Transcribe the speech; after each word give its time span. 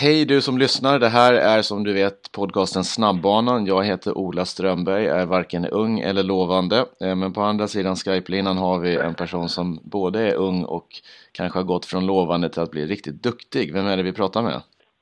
Hej 0.00 0.24
du 0.24 0.40
som 0.40 0.58
lyssnar, 0.58 0.98
det 0.98 1.08
här 1.08 1.34
är 1.34 1.62
som 1.62 1.84
du 1.84 1.92
vet 1.92 2.32
podcasten 2.32 2.84
Snabbbanan. 2.84 3.66
Jag 3.66 3.84
heter 3.84 4.18
Ola 4.18 4.44
Strömberg, 4.44 5.06
är 5.06 5.26
varken 5.26 5.66
ung 5.66 6.00
eller 6.00 6.22
lovande. 6.22 6.76
Eh, 6.76 7.16
men 7.16 7.32
på 7.32 7.40
andra 7.40 7.66
sidan 7.66 7.96
Skype-linan 7.96 8.56
har 8.58 8.78
vi 8.78 8.96
en 8.96 9.14
person 9.14 9.48
som 9.48 9.80
både 9.84 10.20
är 10.20 10.34
ung 10.34 10.64
och 10.64 10.86
kanske 11.32 11.58
har 11.58 11.64
gått 11.64 11.86
från 11.86 12.06
lovande 12.06 12.48
till 12.48 12.62
att 12.62 12.70
bli 12.70 12.86
riktigt 12.86 13.22
duktig. 13.22 13.72
Vem 13.72 13.86
är 13.86 13.96
det 13.96 14.02
vi 14.02 14.12
pratar 14.12 14.42
med? 14.42 14.60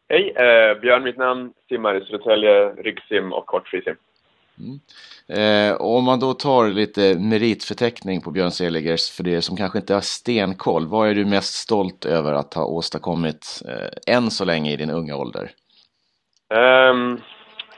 Hej, 0.09 0.35
eh, 0.37 0.81
Björn 0.81 1.03
mitt 1.03 1.19
namn, 1.19 1.53
simmar 1.69 1.95
i 1.95 2.05
Södertälje, 2.05 2.69
ryggsim 2.69 3.33
och 3.33 3.47
kortfrisim. 3.47 3.97
Mm. 4.59 4.81
Eh, 5.29 5.77
om 5.77 6.05
man 6.05 6.21
då 6.21 6.35
tar 6.35 6.69
lite 6.69 7.19
meritförteckning 7.19 8.21
på 8.21 8.31
Björn 8.31 8.51
Seligers 8.51 9.11
för 9.11 9.25
det 9.25 9.43
som 9.43 9.57
kanske 9.57 9.79
inte 9.79 9.95
har 9.95 10.01
stenkoll. 10.01 10.87
Vad 10.87 11.09
är 11.09 11.15
du 11.15 11.25
mest 11.25 11.55
stolt 11.55 12.05
över 12.05 12.33
att 12.33 12.55
ha 12.55 12.65
åstadkommit 12.65 13.63
eh, 13.69 14.15
än 14.15 14.31
så 14.31 14.45
länge 14.45 14.73
i 14.73 14.77
din 14.77 14.91
unga 14.91 15.17
ålder? 15.17 15.51
Um, 16.91 17.21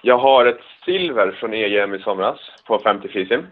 jag 0.02 0.18
har 0.18 0.46
ett 0.46 0.60
silver 0.84 1.32
från 1.32 1.54
EM 1.54 1.94
i 1.94 1.98
somras 1.98 2.38
på 2.66 2.78
50 2.78 3.08
frisim. 3.08 3.46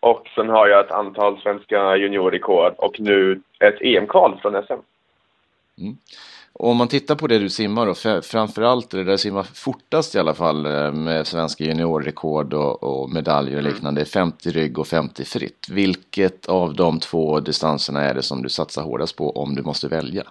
Och 0.00 0.28
sen 0.34 0.48
har 0.48 0.68
jag 0.68 0.84
ett 0.84 0.90
antal 0.90 1.40
svenska 1.40 1.96
juniorrekord 1.96 2.74
och 2.78 3.00
nu 3.00 3.40
ett 3.60 3.80
EM-kval 3.80 4.38
från 4.42 4.62
SM. 4.62 4.72
Mm. 5.78 5.96
Och 6.58 6.70
om 6.70 6.76
man 6.76 6.88
tittar 6.88 7.14
på 7.14 7.26
det 7.26 7.38
du 7.38 7.48
simmar 7.48 7.86
då, 7.86 8.20
framförallt 8.22 8.90
det 8.90 9.04
där 9.04 9.12
du 9.12 9.18
simmar 9.18 9.42
fortast 9.42 10.14
i 10.14 10.18
alla 10.18 10.34
fall 10.34 10.66
eh, 10.66 10.92
med 10.92 11.26
svenska 11.26 11.64
juniorrekord 11.64 12.54
och, 12.54 12.82
och 12.82 13.10
medaljer 13.10 13.54
och 13.54 13.60
mm. 13.60 13.72
liknande, 13.72 14.04
50 14.04 14.50
rygg 14.50 14.78
och 14.78 14.86
50 14.86 15.24
fritt. 15.24 15.66
Vilket 15.70 16.46
av 16.48 16.74
de 16.74 17.00
två 17.00 17.40
distanserna 17.40 18.00
är 18.00 18.14
det 18.14 18.22
som 18.22 18.42
du 18.42 18.48
satsar 18.48 18.82
hårdast 18.82 19.16
på 19.16 19.30
om 19.30 19.54
du 19.54 19.62
måste 19.62 19.88
välja? 19.88 20.22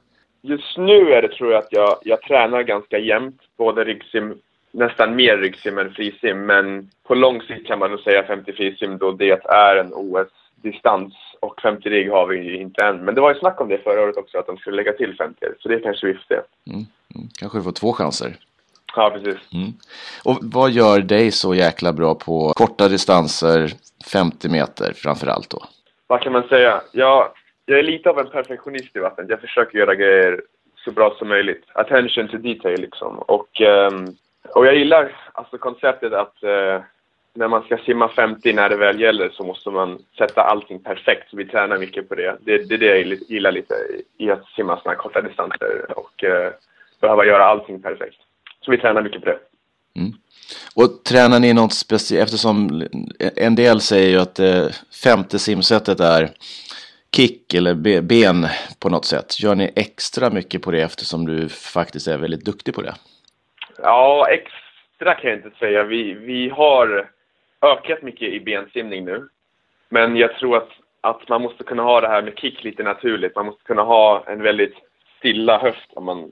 Just 0.42 0.78
nu 0.78 1.14
är 1.14 1.22
det 1.22 1.28
tror 1.28 1.52
jag 1.52 1.60
att 1.60 1.72
jag, 1.72 1.98
jag 2.04 2.22
tränar 2.22 2.64
ganska 2.64 2.98
jämnt, 2.98 3.42
både 3.58 3.84
ryggsim, 3.84 4.36
nästan 4.72 5.16
mer 5.16 5.38
ryggsim 5.38 5.78
än 5.78 5.92
frisim, 5.92 6.46
men 6.46 6.90
på 7.08 7.16
lång 7.16 7.42
sikt 7.42 7.68
kan 7.68 7.80
man 7.80 7.92
nog 7.92 8.00
säga 8.00 8.24
50 8.24 8.54
frisim 8.54 8.98
då 8.98 9.12
det 9.12 9.46
är 9.46 9.76
en 9.76 9.94
OS-distans 9.94 11.14
och 11.40 11.62
50 11.62 11.90
rigg 11.90 12.12
har 12.12 12.26
vi 12.28 12.38
ju 12.38 12.58
inte 12.58 12.86
än. 12.86 13.06
Men 13.06 13.16
det 13.16 13.22
var 13.22 13.34
ju 13.34 13.40
snack 13.40 13.62
om 13.62 13.70
det 13.70 13.78
förra 13.78 14.02
året 14.02 14.18
också, 14.18 14.38
att 14.38 14.48
de 14.48 14.58
skulle 14.58 14.76
lägga 14.76 14.94
till 14.94 15.16
50 15.18 15.46
så 15.60 15.70
det 15.70 15.80
kanske 15.80 16.08
vi 16.08 16.14
får 16.14 16.26
se. 16.28 16.36
Mm. 16.36 16.86
Mm. 17.16 17.28
Kanske 17.40 17.58
du 17.58 17.64
får 17.64 17.72
två 17.72 17.94
chanser. 17.94 18.36
Ja, 18.96 19.10
precis. 19.10 19.54
Mm. 19.54 19.72
Och 20.24 20.38
vad 20.42 20.72
gör 20.72 21.00
dig 21.00 21.32
så 21.32 21.56
jäkla 21.56 21.94
bra 21.94 22.16
på 22.16 22.54
korta 22.56 22.88
distanser, 22.88 23.74
50 24.12 24.50
meter 24.50 24.94
framför 24.94 25.28
allt 25.28 25.50
då? 25.50 25.64
Vad 26.08 26.22
kan 26.22 26.34
man 26.34 26.48
säga? 26.48 26.82
Jag, 26.92 27.30
jag 27.66 27.80
är 27.80 27.84
lite 27.84 28.10
av 28.10 28.20
en 28.20 28.30
perfektionist 28.30 28.96
i 28.96 29.00
vattnet. 29.00 29.30
Jag 29.30 29.42
försöker 29.42 29.80
göra 29.80 29.96
grejer 29.96 30.42
så 30.76 30.92
bra 30.92 31.16
som 31.20 31.28
möjligt. 31.28 31.64
Attention 31.74 32.28
to 32.28 32.38
detail 32.38 32.82
liksom. 32.82 33.20
Och, 33.20 33.62
um, 33.62 34.16
och 34.56 34.68
jag 34.68 34.76
gillar 34.76 35.16
alltså 35.34 35.58
konceptet 35.58 36.14
att 36.14 36.44
uh, 36.44 36.82
när 37.38 37.48
man 37.48 37.64
ska 37.64 37.78
simma 37.78 38.10
50 38.10 38.54
när 38.54 38.70
det 38.70 38.76
väl 38.76 39.00
gäller 39.00 39.30
så 39.30 39.44
måste 39.44 39.70
man 39.70 40.00
sätta 40.18 40.42
allting 40.42 40.80
perfekt. 40.80 41.30
Så 41.30 41.38
vi 41.38 41.46
tränar 41.46 41.78
mycket 41.78 42.10
på 42.10 42.16
det. 42.16 42.38
Det, 42.42 42.58
det 42.58 42.74
är 42.74 42.78
det 42.78 42.86
jag 42.86 43.20
gillar 43.30 43.52
lite 43.52 43.74
i 44.18 44.32
att 44.32 44.46
simma 44.56 44.78
sådana 44.78 44.92
här 44.92 45.04
korta 45.04 45.22
distanser 45.22 46.00
och 46.00 46.24
eh, 46.24 46.52
behöva 47.02 47.26
göra 47.26 47.46
allting 47.46 47.82
perfekt. 47.82 48.18
Så 48.62 48.72
vi 48.72 48.78
tränar 48.78 49.02
mycket 49.02 49.22
på 49.22 49.26
det. 49.26 49.40
Mm. 49.96 50.14
Och 50.76 51.04
tränar 51.04 51.40
ni 51.40 51.54
något 51.54 51.74
speciellt, 51.74 52.24
eftersom 52.24 52.88
en 53.36 53.56
del 53.56 53.82
säger 53.82 54.10
ju 54.10 54.18
att 54.18 54.36
det 54.36 54.66
eh, 54.66 54.72
femte 55.04 55.40
simsättet 55.40 56.00
är 56.00 56.30
kick 57.16 57.54
eller 57.54 58.02
ben 58.02 58.48
på 58.80 58.90
något 58.90 59.06
sätt. 59.06 59.40
Gör 59.40 59.56
ni 59.56 59.72
extra 59.76 60.30
mycket 60.30 60.62
på 60.62 60.72
det 60.72 60.82
eftersom 60.82 61.26
du 61.26 61.50
faktiskt 61.50 62.08
är 62.08 62.18
väldigt 62.18 62.46
duktig 62.46 62.74
på 62.74 62.82
det? 62.82 62.94
Ja, 63.84 64.28
extra 64.30 65.16
kan 65.16 65.30
jag 65.30 65.40
inte 65.40 65.58
säga. 65.60 65.84
Vi, 65.84 66.14
vi 66.14 66.50
har 66.50 67.17
ökat 67.62 68.02
mycket 68.02 68.34
i 68.34 68.40
bensimning 68.40 69.06
nu. 69.06 69.28
Men 69.90 70.16
jag 70.18 70.36
tror 70.36 70.58
att, 70.58 70.70
att 71.02 71.30
man 71.30 71.42
måste 71.42 71.64
kunna 71.64 71.84
ha 71.84 72.02
det 72.02 72.08
här 72.08 72.22
med 72.22 72.40
kick 72.40 72.64
lite 72.64 72.84
naturligt. 72.84 73.36
Man 73.36 73.46
måste 73.46 73.64
kunna 73.64 73.82
ha 73.82 74.24
en 74.28 74.42
väldigt 74.42 74.76
stilla 75.18 75.58
höft 75.58 75.94
om 75.94 76.06
man, 76.06 76.32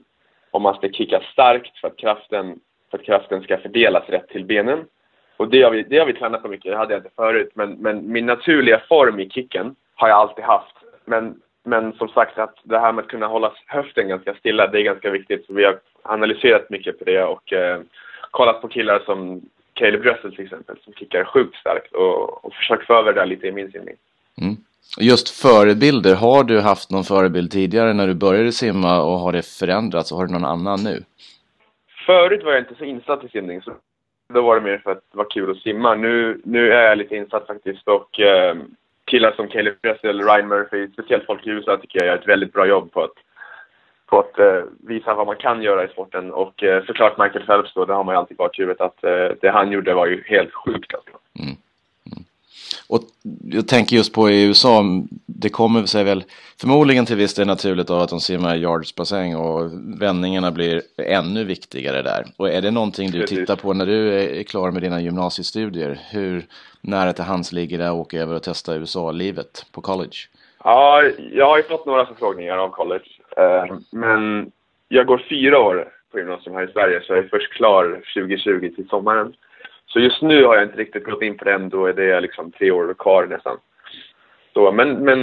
om 0.50 0.62
man 0.62 0.74
ska 0.74 0.88
kicka 0.88 1.20
starkt 1.32 1.78
för 1.78 1.88
att, 1.88 1.96
kraften, 1.96 2.60
för 2.90 2.98
att 2.98 3.04
kraften 3.04 3.42
ska 3.42 3.58
fördelas 3.58 4.08
rätt 4.08 4.28
till 4.28 4.44
benen. 4.44 4.84
Och 5.36 5.48
det 5.48 5.62
har 5.62 5.70
vi, 5.70 5.82
det 5.82 5.98
har 5.98 6.06
vi 6.06 6.12
tränat 6.12 6.42
på 6.42 6.48
mycket, 6.48 6.72
det 6.72 6.76
hade 6.76 6.94
jag 6.94 7.00
inte 7.00 7.14
förut. 7.16 7.50
Men, 7.54 7.70
men 7.72 8.12
min 8.12 8.26
naturliga 8.26 8.82
form 8.88 9.20
i 9.20 9.30
kicken 9.30 9.76
har 9.94 10.08
jag 10.08 10.18
alltid 10.18 10.44
haft. 10.44 10.76
Men, 11.04 11.40
men 11.64 11.92
som 11.92 12.08
sagt, 12.08 12.38
att 12.38 12.54
det 12.62 12.78
här 12.78 12.92
med 12.92 13.02
att 13.02 13.10
kunna 13.10 13.26
hålla 13.26 13.52
höften 13.66 14.08
ganska 14.08 14.34
stilla, 14.34 14.66
det 14.66 14.80
är 14.80 14.82
ganska 14.82 15.10
viktigt. 15.10 15.46
Så 15.46 15.52
vi 15.52 15.64
har 15.64 15.78
analyserat 16.02 16.70
mycket 16.70 16.98
på 16.98 17.04
det 17.04 17.24
och 17.24 17.52
eh, 17.52 17.80
kollat 18.30 18.62
på 18.62 18.68
killar 18.68 18.98
som 18.98 19.42
Caleb 19.76 20.04
Russell 20.04 20.34
till 20.34 20.44
exempel 20.44 20.76
som 20.84 20.92
kickar 20.92 21.24
sjukt 21.24 21.56
starkt 21.56 21.92
och, 21.92 22.44
och 22.44 22.54
försökt 22.54 22.86
få 22.86 22.94
över 22.94 23.12
det 23.12 23.26
lite 23.26 23.46
i 23.46 23.52
min 23.52 23.72
simning. 23.72 23.94
Mm. 24.40 24.56
Just 25.00 25.42
förebilder, 25.42 26.14
har 26.14 26.44
du 26.44 26.60
haft 26.60 26.90
någon 26.90 27.04
förebild 27.04 27.50
tidigare 27.50 27.92
när 27.92 28.06
du 28.06 28.14
började 28.14 28.52
simma 28.52 29.02
och 29.02 29.18
har 29.18 29.32
det 29.32 29.46
förändrats 29.46 30.12
och 30.12 30.18
har 30.18 30.26
du 30.26 30.32
någon 30.32 30.44
annan 30.44 30.84
nu? 30.84 31.02
Förut 32.06 32.44
var 32.44 32.52
jag 32.52 32.60
inte 32.60 32.74
så 32.74 32.84
insatt 32.84 33.24
i 33.24 33.28
simning 33.28 33.62
så 33.62 33.72
då 34.34 34.42
var 34.42 34.54
det 34.54 34.60
mer 34.60 34.78
för 34.78 34.90
att 34.90 35.02
det 35.12 35.18
var 35.18 35.30
kul 35.30 35.50
att 35.50 35.56
simma. 35.56 35.94
Nu, 35.94 36.40
nu 36.44 36.72
är 36.72 36.82
jag 36.82 36.98
lite 36.98 37.16
insatt 37.16 37.46
faktiskt 37.46 37.88
och 37.88 38.20
eh, 38.20 38.56
killar 39.04 39.32
som 39.32 39.48
Caleb 39.48 39.74
Russell, 39.82 40.20
Ryan 40.20 40.48
Murphy, 40.48 40.88
speciellt 40.92 41.26
folk 41.26 41.46
i 41.46 41.50
USA 41.50 41.76
tycker 41.76 41.98
jag 41.98 42.06
gör 42.06 42.18
ett 42.18 42.28
väldigt 42.28 42.52
bra 42.52 42.66
jobb 42.66 42.92
på 42.92 43.02
att 43.02 43.14
på 44.06 44.18
att 44.18 44.38
eh, 44.38 44.62
visa 44.88 45.14
vad 45.14 45.26
man 45.26 45.36
kan 45.36 45.62
göra 45.62 45.84
i 45.84 45.88
sporten. 45.88 46.32
Och 46.32 46.62
eh, 46.62 46.84
såklart 46.84 47.18
Michael 47.18 47.46
Phelps 47.46 47.74
då, 47.74 47.84
det 47.84 47.94
har 47.94 48.04
man 48.04 48.14
ju 48.14 48.18
alltid 48.18 48.36
bakhuvudet 48.36 48.80
att 48.80 49.04
eh, 49.04 49.28
det 49.40 49.50
han 49.50 49.72
gjorde 49.72 49.94
var 49.94 50.06
ju 50.06 50.24
helt 50.26 50.54
sjukt 50.54 50.94
alltså. 50.94 51.10
Mm. 51.38 51.56
Mm. 52.06 52.24
Och 52.88 53.02
jag 53.50 53.68
tänker 53.68 53.96
just 53.96 54.14
på 54.14 54.30
i 54.30 54.46
USA, 54.46 54.82
det 55.26 55.48
kommer 55.48 55.86
sig 55.86 56.04
väl 56.04 56.24
förmodligen 56.60 57.06
till 57.06 57.16
viss 57.16 57.34
del 57.34 57.46
naturligt 57.46 57.90
av 57.90 58.00
att 58.00 58.08
de 58.08 58.20
simmar 58.20 58.56
yardsbassäng 58.56 59.36
och 59.36 59.70
vändningarna 60.00 60.50
blir 60.50 60.82
ännu 60.96 61.44
viktigare 61.44 62.02
där. 62.02 62.24
Och 62.36 62.50
är 62.50 62.62
det 62.62 62.70
någonting 62.70 63.10
du 63.10 63.20
Precis. 63.20 63.38
tittar 63.38 63.56
på 63.56 63.72
när 63.72 63.86
du 63.86 64.14
är 64.14 64.42
klar 64.42 64.70
med 64.70 64.82
dina 64.82 65.00
gymnasiestudier? 65.00 66.00
Hur 66.10 66.46
nära 66.80 67.12
till 67.12 67.24
hands 67.24 67.52
ligger 67.52 67.78
det 67.78 67.88
att 67.88 67.94
åka 67.94 68.20
över 68.20 68.34
och 68.34 68.42
testa 68.42 68.74
USA-livet 68.74 69.66
på 69.72 69.80
college? 69.80 70.16
Ja, 70.64 71.02
jag 71.32 71.46
har 71.46 71.56
ju 71.56 71.62
fått 71.62 71.86
några 71.86 72.06
förfrågningar 72.06 72.56
av 72.56 72.68
college. 72.68 73.04
Eh, 73.40 73.76
men 73.90 74.52
jag 74.88 75.06
går 75.06 75.26
fyra 75.28 75.58
år 75.58 75.88
på 76.12 76.18
gymnasium 76.18 76.56
här 76.56 76.68
i 76.68 76.72
Sverige 76.72 77.00
så 77.00 77.12
jag 77.12 77.24
är 77.24 77.28
först 77.28 77.52
klar 77.52 78.02
2020 78.14 78.70
till 78.76 78.88
sommaren. 78.88 79.34
Så 79.86 80.00
just 80.00 80.22
nu 80.22 80.44
har 80.44 80.54
jag 80.54 80.64
inte 80.64 80.76
riktigt 80.76 81.04
gått 81.04 81.22
in 81.22 81.36
på 81.36 81.44
den, 81.44 81.68
då 81.68 81.86
är 81.86 81.92
det 81.92 82.20
liksom 82.20 82.52
tre 82.52 82.70
år 82.70 82.94
kvar 82.98 83.26
nästan. 83.26 83.56
Så, 84.54 84.72
men, 84.72 85.04
men 85.04 85.20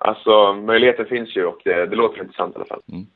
alltså 0.00 0.52
möjligheten 0.52 1.06
finns 1.06 1.36
ju 1.36 1.44
och 1.44 1.60
det, 1.64 1.86
det 1.86 1.96
låter 1.96 2.20
intressant 2.20 2.54
i 2.54 2.56
alla 2.56 2.64
fall. 2.64 2.80
Mm. 2.92 3.06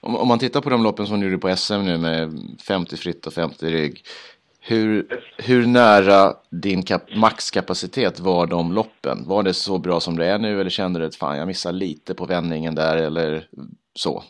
Om, 0.00 0.16
om, 0.16 0.28
man 0.28 0.38
tittar 0.38 0.60
på 0.60 0.70
de 0.70 0.82
loppen 0.82 1.06
som 1.06 1.20
du 1.20 1.26
gjorde 1.26 1.38
på 1.38 1.56
SM 1.56 1.84
nu 1.84 1.98
med 1.98 2.32
50 2.68 2.96
fritt 2.96 3.26
och 3.26 3.32
50 3.32 3.66
rygg. 3.66 4.02
Hur, 4.60 5.06
hur 5.36 5.66
nära 5.66 6.32
din 6.50 6.82
maxkapacitet 7.16 8.20
var 8.20 8.46
de 8.46 8.72
loppen? 8.72 9.24
Var 9.26 9.42
det 9.42 9.54
så 9.54 9.78
bra 9.78 10.00
som 10.00 10.16
det 10.16 10.26
är 10.26 10.38
nu 10.38 10.60
eller 10.60 10.70
kände 10.70 11.00
du 11.00 11.06
att 11.06 11.16
fan 11.16 11.38
jag 11.38 11.46
missar 11.46 11.72
lite 11.72 12.14
på 12.14 12.24
vändningen 12.24 12.74
där 12.74 12.96
eller 12.96 13.48
så? 13.98 14.22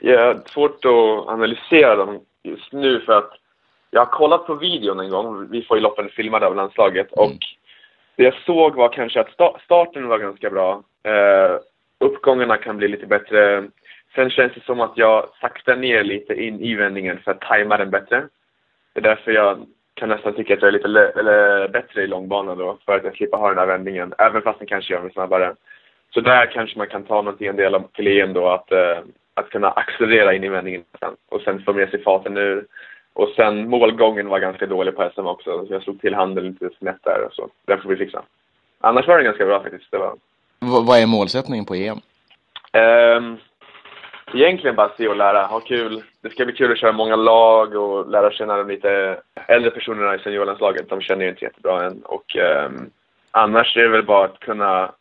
Ja, 0.00 0.40
svårt 0.46 0.84
att 0.84 1.28
analysera 1.28 1.96
dem 1.96 2.20
just 2.42 2.72
nu 2.72 3.00
för 3.00 3.12
att 3.12 3.32
jag 3.90 4.00
har 4.00 4.12
kollat 4.12 4.46
på 4.46 4.54
videon 4.54 5.00
en 5.00 5.10
gång. 5.10 5.48
Vi 5.50 5.62
får 5.62 5.76
ju 5.76 5.82
loppen 5.82 6.08
filmade 6.08 6.46
av 6.46 6.56
landslaget 6.56 7.16
mm. 7.16 7.26
och 7.26 7.38
det 8.16 8.24
jag 8.24 8.34
såg 8.34 8.74
var 8.74 8.88
kanske 8.88 9.20
att 9.20 9.60
starten 9.64 10.08
var 10.08 10.18
ganska 10.18 10.50
bra. 10.50 10.82
Eh, 11.02 11.56
uppgångarna 11.98 12.56
kan 12.56 12.76
bli 12.76 12.88
lite 12.88 13.06
bättre. 13.06 13.68
Sen 14.14 14.30
känns 14.30 14.52
det 14.54 14.64
som 14.64 14.80
att 14.80 14.92
jag 14.94 15.28
saktar 15.40 15.76
ner 15.76 16.04
lite 16.04 16.34
in 16.34 16.60
i 16.60 16.74
vändningen 16.74 17.18
för 17.18 17.30
att 17.30 17.40
tajma 17.40 17.76
den 17.76 17.90
bättre. 17.90 18.28
Det 18.92 19.00
är 19.00 19.02
därför 19.02 19.32
jag 19.32 19.66
kan 19.94 20.08
nästan 20.08 20.34
tycka 20.34 20.54
att 20.54 20.62
jag 20.62 20.68
är 20.68 20.72
lite 20.72 21.12
eller 21.18 21.68
bättre 21.68 22.02
i 22.02 22.06
långbana 22.06 22.54
då, 22.54 22.78
för 22.86 22.96
att 22.96 23.04
jag 23.04 23.16
slipper 23.16 23.38
ha 23.38 23.48
den 23.48 23.58
här 23.58 23.66
vändningen, 23.66 24.14
även 24.18 24.42
fast 24.42 24.58
den 24.58 24.68
kanske 24.68 24.92
gör 24.92 25.02
mig 25.02 25.12
snabbare. 25.12 25.54
Så 26.14 26.20
där 26.20 26.46
kanske 26.46 26.78
man 26.78 26.86
kan 26.86 27.02
ta 27.02 27.14
någonting 27.14 27.46
en 27.46 27.56
del 27.56 27.74
av 27.74 27.84
EM 27.98 28.32
då, 28.32 28.48
att, 28.48 28.72
eh, 28.72 28.98
att 29.34 29.50
kunna 29.50 29.70
accelerera 29.70 30.34
in 30.34 30.44
i 30.44 30.48
vändningen 30.48 30.84
sen, 31.00 31.16
och 31.28 31.40
sen 31.40 31.62
få 31.62 31.72
med 31.72 31.90
sig 31.90 32.02
farten 32.02 32.36
ur. 32.36 32.66
Och 33.12 33.28
sen 33.36 33.68
målgången 33.68 34.28
var 34.28 34.38
ganska 34.38 34.66
dålig 34.66 34.96
på 34.96 35.10
SM 35.14 35.26
också, 35.26 35.66
så 35.66 35.72
jag 35.72 35.82
slog 35.82 36.00
till 36.00 36.14
handen 36.14 36.44
lite 36.44 36.76
snett 36.78 37.02
där 37.02 37.24
och 37.26 37.32
så. 37.32 37.48
Den 37.66 37.82
får 37.82 37.88
vi 37.88 37.96
fixa. 37.96 38.22
Annars 38.80 39.06
var 39.06 39.16
den 39.16 39.24
ganska 39.24 39.46
bra 39.46 39.62
faktiskt. 39.62 39.90
Det 39.90 39.98
var... 39.98 40.12
V 40.12 40.16
vad 40.60 40.98
är 40.98 41.06
målsättningen 41.06 41.64
på 41.64 41.74
EM? 41.74 41.92
Um, 41.92 42.82
ehm, 42.82 43.36
egentligen 44.34 44.76
bara 44.76 44.96
se 44.96 45.08
och 45.08 45.16
lära, 45.16 45.46
ha 45.46 45.60
kul. 45.60 46.02
Det 46.20 46.30
ska 46.30 46.44
bli 46.44 46.54
kul 46.54 46.72
att 46.72 46.78
köra 46.78 46.92
många 46.92 47.16
lag 47.16 47.74
och 47.74 48.10
lära 48.10 48.32
känna 48.32 48.56
de 48.56 48.68
lite 48.68 49.20
äldre 49.48 49.70
personerna 49.70 50.14
i 50.14 50.18
seniorlandslaget. 50.18 50.88
De 50.88 51.00
känner 51.00 51.24
ju 51.24 51.30
inte 51.30 51.44
jättebra 51.44 51.84
än. 51.84 52.02
Och 52.02 52.36
um, 52.66 52.90
annars 53.30 53.76
är 53.76 53.82
det 53.82 53.88
väl 53.88 54.04
bara 54.06 54.24
att 54.24 54.40
kunna, 54.40 54.92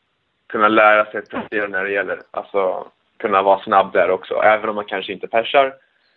kunna 0.49 0.67
lära 0.67 1.05
sig 1.05 1.19
att 1.19 1.29
prestera 1.29 1.67
när 1.67 1.83
det 1.83 1.91
gäller. 1.91 2.21
Alltså 2.31 2.87
kunna 3.17 3.41
vara 3.41 3.59
snabb 3.59 3.93
där 3.93 4.09
också. 4.09 4.33
Även 4.33 4.69
om 4.69 4.75
man 4.75 4.85
kanske 4.85 5.13
inte 5.13 5.27
persar 5.27 5.73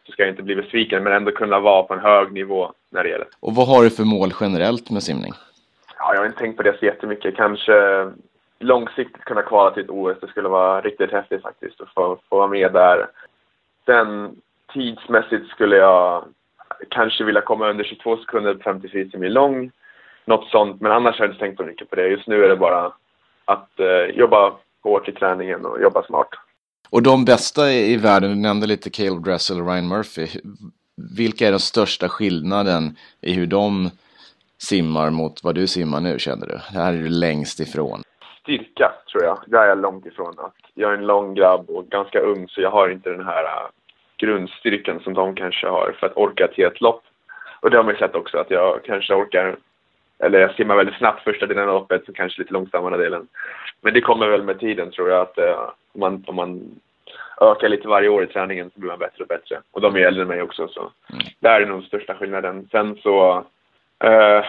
så 0.06 0.12
ska 0.12 0.22
jag 0.22 0.32
inte 0.32 0.42
bli 0.42 0.56
besviken, 0.56 1.02
men 1.02 1.12
ändå 1.12 1.30
kunna 1.30 1.60
vara 1.60 1.82
på 1.82 1.94
en 1.94 2.00
hög 2.00 2.32
nivå 2.32 2.72
när 2.90 3.02
det 3.02 3.08
gäller. 3.08 3.26
Och 3.40 3.54
vad 3.54 3.68
har 3.68 3.82
du 3.82 3.90
för 3.90 4.04
mål 4.04 4.32
generellt 4.40 4.90
med 4.90 5.02
simning? 5.02 5.32
Ja, 5.98 6.14
jag 6.14 6.20
har 6.20 6.26
inte 6.26 6.38
tänkt 6.38 6.56
på 6.56 6.62
det 6.62 6.78
så 6.78 6.84
jättemycket. 6.84 7.36
Kanske 7.36 8.10
långsiktigt 8.58 9.24
kunna 9.24 9.42
kvala 9.42 9.70
till 9.70 9.84
ett 9.84 9.90
OS. 9.90 10.20
Det 10.20 10.28
skulle 10.28 10.48
vara 10.48 10.80
riktigt 10.80 11.12
häftigt 11.12 11.42
faktiskt 11.42 11.80
att 11.80 11.94
få, 11.94 12.18
få 12.28 12.36
vara 12.36 12.48
med 12.48 12.72
där. 12.72 13.06
Sen 13.86 14.36
tidsmässigt 14.72 15.48
skulle 15.48 15.76
jag 15.76 16.24
kanske 16.88 17.24
vilja 17.24 17.40
komma 17.40 17.70
under 17.70 17.84
22 17.84 18.16
sekunder 18.16 18.54
på 18.54 18.62
50 18.62 18.88
frisim 18.88 19.22
lång. 19.22 19.70
Något 20.24 20.48
sånt, 20.48 20.80
men 20.80 20.92
annars 20.92 21.18
har 21.18 21.24
jag 21.26 21.32
inte 21.32 21.44
tänkt 21.44 21.56
så 21.56 21.64
mycket 21.64 21.90
på 21.90 21.96
det. 21.96 22.08
Just 22.08 22.26
nu 22.26 22.44
är 22.44 22.48
det 22.48 22.56
bara 22.56 22.92
att 23.44 23.80
eh, 23.80 24.16
jobba 24.16 24.52
hårt 24.82 25.08
i 25.08 25.12
träningen 25.12 25.66
och 25.66 25.82
jobba 25.82 26.02
smart. 26.02 26.28
Och 26.90 27.02
de 27.02 27.24
bästa 27.24 27.72
i 27.72 27.96
världen, 27.96 28.30
du 28.30 28.36
nämnde 28.36 28.66
lite 28.66 28.90
Caleb 28.90 29.24
Dressel 29.24 29.60
och 29.60 29.66
Ryan 29.66 29.88
Murphy. 29.88 30.26
Vilka 31.16 31.46
är 31.46 31.50
den 31.50 31.60
största 31.60 32.08
skillnaden 32.08 32.96
i 33.20 33.32
hur 33.32 33.46
de 33.46 33.90
simmar 34.58 35.10
mot 35.10 35.44
vad 35.44 35.54
du 35.54 35.66
simmar 35.66 36.00
nu 36.00 36.18
känner 36.18 36.46
du? 36.46 36.52
Det 36.52 36.78
här 36.78 36.92
är 36.92 36.96
du 36.96 37.08
längst 37.08 37.60
ifrån. 37.60 38.02
Styrka 38.40 38.92
tror 39.12 39.24
jag. 39.24 39.38
Där 39.46 39.62
är 39.62 39.68
jag 39.68 39.80
långt 39.80 40.06
ifrån. 40.06 40.34
Att 40.38 40.54
jag 40.74 40.92
är 40.92 40.96
en 40.96 41.06
lång 41.06 41.34
grabb 41.34 41.70
och 41.70 41.86
ganska 41.86 42.20
ung 42.20 42.48
så 42.48 42.60
jag 42.60 42.70
har 42.70 42.88
inte 42.88 43.10
den 43.10 43.24
här 43.24 43.44
uh, 43.44 43.70
grundstyrkan 44.16 45.00
som 45.00 45.14
de 45.14 45.34
kanske 45.34 45.66
har 45.66 45.96
för 46.00 46.06
att 46.06 46.16
orka 46.16 46.48
till 46.48 46.64
ett 46.64 46.80
lopp. 46.80 47.02
Och 47.60 47.70
det 47.70 47.76
har 47.76 47.84
man 47.84 47.94
ju 47.94 47.98
sett 47.98 48.14
också 48.14 48.38
att 48.38 48.50
jag 48.50 48.84
kanske 48.84 49.14
orkar 49.14 49.56
eller 50.22 50.38
jag 50.38 50.54
simmar 50.54 50.76
väldigt 50.76 50.96
snabbt 50.96 51.24
första 51.24 51.46
delen 51.46 51.68
av 51.68 51.74
loppet, 51.74 52.04
så 52.06 52.12
kanske 52.12 52.40
lite 52.40 52.52
långsammare 52.52 52.96
delen. 52.96 53.28
Men 53.80 53.94
det 53.94 54.00
kommer 54.00 54.28
väl 54.28 54.42
med 54.42 54.60
tiden 54.60 54.90
tror 54.90 55.10
jag 55.10 55.20
att 55.20 55.38
uh, 55.38 55.70
om, 55.92 56.00
man, 56.00 56.24
om 56.26 56.36
man 56.36 56.80
ökar 57.40 57.68
lite 57.68 57.88
varje 57.88 58.08
år 58.08 58.24
i 58.24 58.26
träningen 58.26 58.70
så 58.74 58.80
blir 58.80 58.90
man 58.90 58.98
bättre 58.98 59.22
och 59.22 59.28
bättre. 59.28 59.60
Och 59.70 59.80
de 59.80 59.96
är 59.96 60.00
äldre 60.00 60.22
än 60.22 60.28
mig 60.28 60.42
också 60.42 60.68
så 60.68 60.80
mm. 60.80 61.24
där 61.40 61.60
är 61.60 61.66
nog 61.66 61.84
största 61.84 62.14
skillnaden. 62.14 62.68
Sen 62.70 62.96
så, 63.02 63.38
uh, 64.04 64.44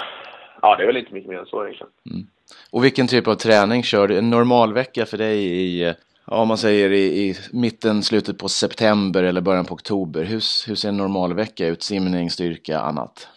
ja 0.61 0.75
det 0.77 0.83
är 0.83 0.87
väl 0.87 0.97
inte 0.97 1.13
mycket 1.13 1.29
mer 1.29 1.39
än 1.39 1.45
så 1.45 1.63
egentligen. 1.63 1.91
Mm. 2.11 2.27
Och 2.71 2.83
vilken 2.83 3.07
typ 3.07 3.27
av 3.27 3.35
träning 3.35 3.83
kör 3.83 4.07
du? 4.07 4.17
En 4.17 4.29
normalvecka 4.29 5.05
för 5.05 5.17
dig 5.17 5.37
i, 5.37 5.93
ja, 6.27 6.37
om 6.41 6.47
man 6.47 6.57
säger 6.57 6.89
i, 6.89 7.03
i, 7.03 7.35
mitten, 7.53 8.03
slutet 8.03 8.37
på 8.37 8.49
september 8.49 9.23
eller 9.23 9.41
början 9.41 9.65
på 9.65 9.73
oktober. 9.73 10.23
Hur, 10.23 10.67
hur 10.67 10.75
ser 10.75 10.89
en 10.89 10.97
normalvecka 10.97 11.67
ut? 11.67 11.83
Simning, 11.83 12.29
styrka, 12.29 12.79
annat? 12.79 13.27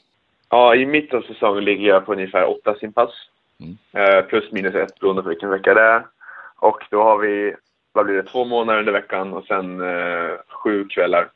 Ja, 0.51 0.75
i 0.75 0.87
mitten 0.87 1.19
av 1.19 1.23
säsongen 1.23 1.65
ligger 1.65 1.89
jag 1.89 2.07
på 2.07 2.13
ungefär 2.13 2.51
åtta 2.51 2.75
simpass. 2.75 3.11
Mm. 3.61 3.77
Eh, 3.93 4.25
plus 4.25 4.53
minus 4.53 4.75
ett 4.75 5.01
beroende 5.01 5.23
på 5.23 5.29
vilken 5.29 5.51
vecka 5.51 5.75
det 5.75 5.83
är. 5.83 6.07
Och 6.57 6.85
då 6.91 7.03
har 7.03 7.19
vi, 7.19 7.55
vad 7.93 8.07
blir 8.07 8.17
det, 8.17 8.23
två 8.23 8.45
månader 8.45 8.79
under 8.79 8.93
veckan 8.93 9.33
och 9.33 9.45
sen 9.45 9.81
eh, 9.81 10.31
sju 10.49 10.85
kvällar. 10.85 11.29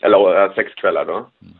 Eller 0.00 0.44
äh, 0.44 0.54
sex 0.54 0.74
kvällar 0.74 1.04
då. 1.04 1.14
Mm. 1.16 1.54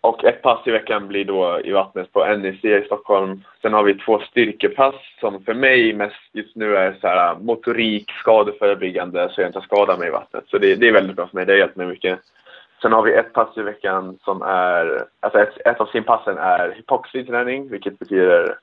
Och 0.00 0.24
ett 0.24 0.42
pass 0.42 0.66
i 0.66 0.70
veckan 0.70 1.08
blir 1.08 1.24
då 1.24 1.60
i 1.64 1.72
vattnet 1.72 2.12
på 2.12 2.36
NEC 2.36 2.64
i 2.64 2.82
Stockholm. 2.86 3.44
Sen 3.62 3.72
har 3.72 3.82
vi 3.82 3.94
två 3.94 4.18
styrkepass 4.18 4.94
som 5.20 5.44
för 5.44 5.54
mig 5.54 5.92
mest 5.92 6.16
just 6.32 6.56
nu 6.56 6.76
är 6.76 6.96
så 7.00 7.08
här 7.08 7.34
motorik, 7.34 8.10
skadeförebyggande 8.10 9.28
så 9.32 9.40
jag 9.40 9.48
inte 9.48 9.60
skadar 9.60 9.98
mig 9.98 10.08
i 10.08 10.10
vattnet. 10.10 10.44
Så 10.46 10.58
det, 10.58 10.74
det 10.74 10.88
är 10.88 10.92
väldigt 10.92 11.16
bra 11.16 11.26
för 11.26 11.36
mig, 11.36 11.46
det 11.46 11.52
har 11.52 11.58
hjälpt 11.58 11.76
mig 11.76 11.86
mycket. 11.86 12.20
Sen 12.82 12.92
har 12.92 13.02
vi 13.02 13.12
ett 13.12 13.32
pass 13.32 13.58
i 13.58 13.62
veckan 13.62 14.18
som 14.24 14.42
är, 14.42 15.04
alltså 15.20 15.40
ett, 15.40 15.66
ett 15.66 15.80
av 15.80 15.86
simpassen 15.86 16.38
är 16.38 16.72
hypoxiträning, 16.76 17.68
vilket 17.68 17.98
betyder 17.98 18.58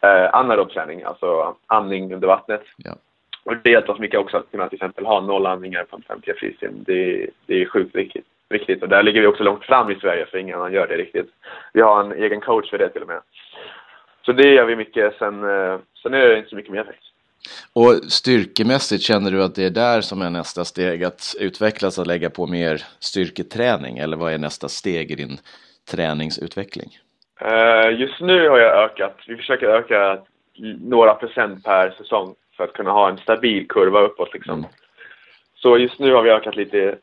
eh, 0.00 0.34
anaerob 0.34 0.70
träning, 0.70 1.02
alltså 1.02 1.56
andning 1.66 2.14
under 2.14 2.28
vattnet. 2.28 2.62
Ja. 2.76 2.92
Och 3.44 3.56
det 3.56 3.70
hjälper 3.70 3.92
oss 3.92 3.98
mycket 3.98 4.20
också 4.20 4.36
att 4.36 4.50
kunna 4.50 4.68
till 4.68 4.76
exempel 4.76 5.06
ha 5.06 5.20
noll 5.20 5.46
andningar 5.46 5.84
på 5.84 5.96
en 5.96 6.02
50 6.02 6.34
frisim. 6.34 6.84
Det, 6.86 7.30
det 7.46 7.62
är 7.62 7.66
sjukt 7.66 7.94
viktigt, 7.94 8.26
viktigt. 8.48 8.82
Och 8.82 8.88
där 8.88 9.02
ligger 9.02 9.20
vi 9.20 9.26
också 9.26 9.42
långt 9.42 9.64
fram 9.64 9.90
i 9.90 9.94
Sverige 9.94 10.26
för 10.26 10.38
ingen 10.38 10.58
annan 10.58 10.72
gör 10.72 10.86
det 10.86 10.96
riktigt. 10.96 11.30
Vi 11.72 11.80
har 11.80 12.00
en 12.00 12.12
egen 12.12 12.40
coach 12.40 12.70
för 12.70 12.78
det 12.78 12.88
till 12.88 13.02
och 13.02 13.08
med. 13.08 13.20
Så 14.26 14.32
det 14.32 14.48
gör 14.48 14.64
vi 14.64 14.76
mycket. 14.76 15.14
Sen, 15.18 15.44
eh, 15.44 15.78
sen 16.02 16.14
är 16.14 16.28
det 16.28 16.36
inte 16.36 16.50
så 16.50 16.56
mycket 16.56 16.72
mer 16.72 16.84
faktiskt. 16.84 17.11
Och 17.72 18.12
styrkemässigt 18.12 19.02
känner 19.02 19.30
du 19.30 19.42
att 19.42 19.54
det 19.54 19.64
är 19.64 19.70
där 19.70 20.00
som 20.00 20.22
är 20.22 20.30
nästa 20.30 20.64
steg 20.64 21.04
att 21.04 21.34
utvecklas 21.40 21.98
och 21.98 22.06
lägga 22.06 22.30
på 22.30 22.46
mer 22.46 22.82
styrketräning 22.98 23.98
eller 23.98 24.16
vad 24.16 24.32
är 24.32 24.38
nästa 24.38 24.68
steg 24.68 25.10
i 25.10 25.14
din 25.14 25.38
träningsutveckling? 25.90 26.88
Uh, 27.44 28.00
just 28.00 28.20
nu 28.20 28.48
har 28.48 28.58
jag 28.58 28.84
ökat, 28.84 29.16
vi 29.26 29.36
försöker 29.36 29.66
öka 29.66 30.18
några 30.80 31.14
procent 31.14 31.64
per 31.64 31.90
säsong 31.90 32.34
för 32.56 32.64
att 32.64 32.72
kunna 32.72 32.90
ha 32.90 33.10
en 33.10 33.18
stabil 33.18 33.68
kurva 33.68 34.00
uppåt 34.00 34.34
liksom. 34.34 34.58
Mm. 34.58 34.70
Så 35.54 35.78
just 35.78 35.98
nu 35.98 36.12
har 36.12 36.22
vi 36.22 36.30
ökat 36.30 36.56
lite 36.56 36.98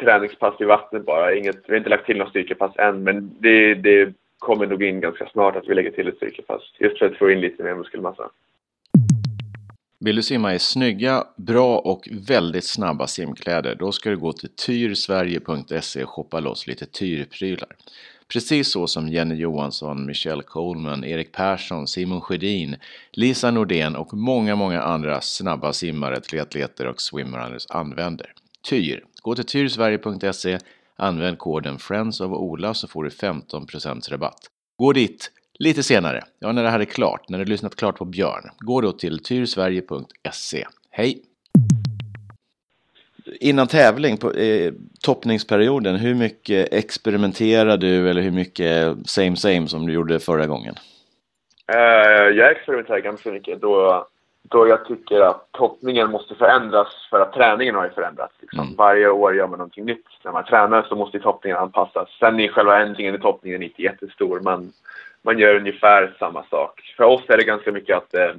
träningspass 0.00 0.60
i 0.60 0.64
vattnet 0.64 1.04
bara, 1.04 1.34
Inget, 1.34 1.56
vi 1.66 1.72
har 1.72 1.78
inte 1.78 1.90
lagt 1.90 2.06
till 2.06 2.16
några 2.16 2.30
styrkepass 2.30 2.76
än 2.76 3.02
men 3.02 3.36
det, 3.40 3.74
det 3.74 4.12
kommer 4.38 4.66
nog 4.66 4.82
in 4.82 5.00
ganska 5.00 5.26
snart 5.26 5.56
att 5.56 5.68
vi 5.68 5.74
lägger 5.74 5.90
till 5.90 6.08
ett 6.08 6.16
styrkepass 6.16 6.62
just 6.78 6.98
för 6.98 7.06
att 7.06 7.16
få 7.16 7.30
in 7.30 7.40
lite 7.40 7.62
mer 7.62 7.74
muskelmassa. 7.74 8.30
Vill 10.04 10.16
du 10.16 10.22
simma 10.22 10.54
i 10.54 10.58
snygga, 10.58 11.24
bra 11.36 11.78
och 11.78 12.08
väldigt 12.12 12.64
snabba 12.64 13.06
simkläder 13.06 13.74
då 13.74 13.92
ska 13.92 14.10
du 14.10 14.16
gå 14.16 14.32
till 14.32 14.48
tyrsverige.se 14.48 16.04
och 16.04 16.10
shoppa 16.10 16.40
loss 16.40 16.66
lite 16.66 16.86
tyrprylar. 16.86 17.76
Precis 18.28 18.72
så 18.72 18.86
som 18.86 19.08
Jenny 19.08 19.34
Johansson, 19.34 20.06
Michelle 20.06 20.42
Coleman, 20.42 21.04
Erik 21.04 21.32
Persson, 21.32 21.86
Simon 21.86 22.20
Sjödin, 22.20 22.76
Lisa 23.12 23.50
Nordén 23.50 23.96
och 23.96 24.14
många, 24.14 24.56
många 24.56 24.82
andra 24.82 25.20
snabba 25.20 25.72
simmare, 25.72 26.20
triatleter 26.20 26.86
och 26.86 27.00
swimrunners 27.00 27.66
använder. 27.68 28.32
Tyr. 28.68 29.04
Gå 29.22 29.34
till 29.34 29.44
tyrsverige.se, 29.44 30.58
använd 30.96 31.38
koden 31.38 31.78
Friends 31.78 32.20
of 32.20 32.32
Ola 32.32 32.74
så 32.74 32.88
får 32.88 33.04
du 33.04 33.10
15% 33.10 34.10
rabatt. 34.10 34.40
Gå 34.78 34.92
dit 34.92 35.30
Lite 35.58 35.82
senare, 35.82 36.22
ja 36.38 36.52
när 36.52 36.62
det 36.62 36.70
här 36.70 36.80
är 36.80 36.84
klart, 36.84 37.28
när 37.28 37.38
du 37.38 37.44
lyssnat 37.44 37.76
klart 37.76 37.98
på 37.98 38.04
Björn, 38.04 38.50
gå 38.58 38.80
då 38.80 38.92
till 38.92 39.18
tyrsverige.se. 39.18 40.66
Hej! 40.90 41.22
Innan 43.40 43.66
tävling, 43.66 44.16
på 44.16 44.32
eh, 44.32 44.72
toppningsperioden, 45.02 45.96
hur 45.96 46.14
mycket 46.14 46.72
experimenterar 46.72 47.76
du 47.76 48.10
eller 48.10 48.22
hur 48.22 48.30
mycket 48.30 48.96
same 49.06 49.36
same 49.36 49.68
som 49.68 49.86
du 49.86 49.92
gjorde 49.92 50.20
förra 50.20 50.46
gången? 50.46 50.74
Uh, 51.74 52.36
jag 52.36 52.50
experimenterar 52.50 52.98
ganska 52.98 53.30
mycket 53.30 53.60
då, 53.60 54.06
då 54.42 54.68
jag 54.68 54.84
tycker 54.86 55.20
att 55.20 55.52
toppningen 55.52 56.10
måste 56.10 56.34
förändras 56.34 56.88
för 57.10 57.20
att 57.20 57.32
träningen 57.32 57.74
har 57.74 57.84
ju 57.84 57.90
förändrats. 57.90 58.34
Liksom. 58.40 58.60
Mm. 58.60 58.76
Varje 58.76 59.08
år 59.08 59.34
gör 59.34 59.46
man 59.46 59.58
någonting 59.58 59.84
nytt. 59.84 60.06
När 60.24 60.32
man 60.32 60.44
tränar 60.44 60.82
så 60.82 60.96
måste 60.96 61.20
toppningen 61.20 61.58
anpassas. 61.58 62.08
Sen 62.20 62.40
är 62.40 62.48
själva 62.48 62.82
ändringen 62.82 63.14
i 63.14 63.18
toppningen 63.18 63.62
inte 63.62 63.82
jättestor. 63.82 64.40
Man, 64.40 64.72
man 65.24 65.38
gör 65.38 65.54
ungefär 65.54 66.14
samma 66.18 66.44
sak. 66.44 66.94
För 66.96 67.04
oss 67.04 67.22
är 67.28 67.36
det 67.36 67.44
ganska 67.44 67.72
mycket 67.72 67.96
att 67.96 68.14
eh, 68.14 68.32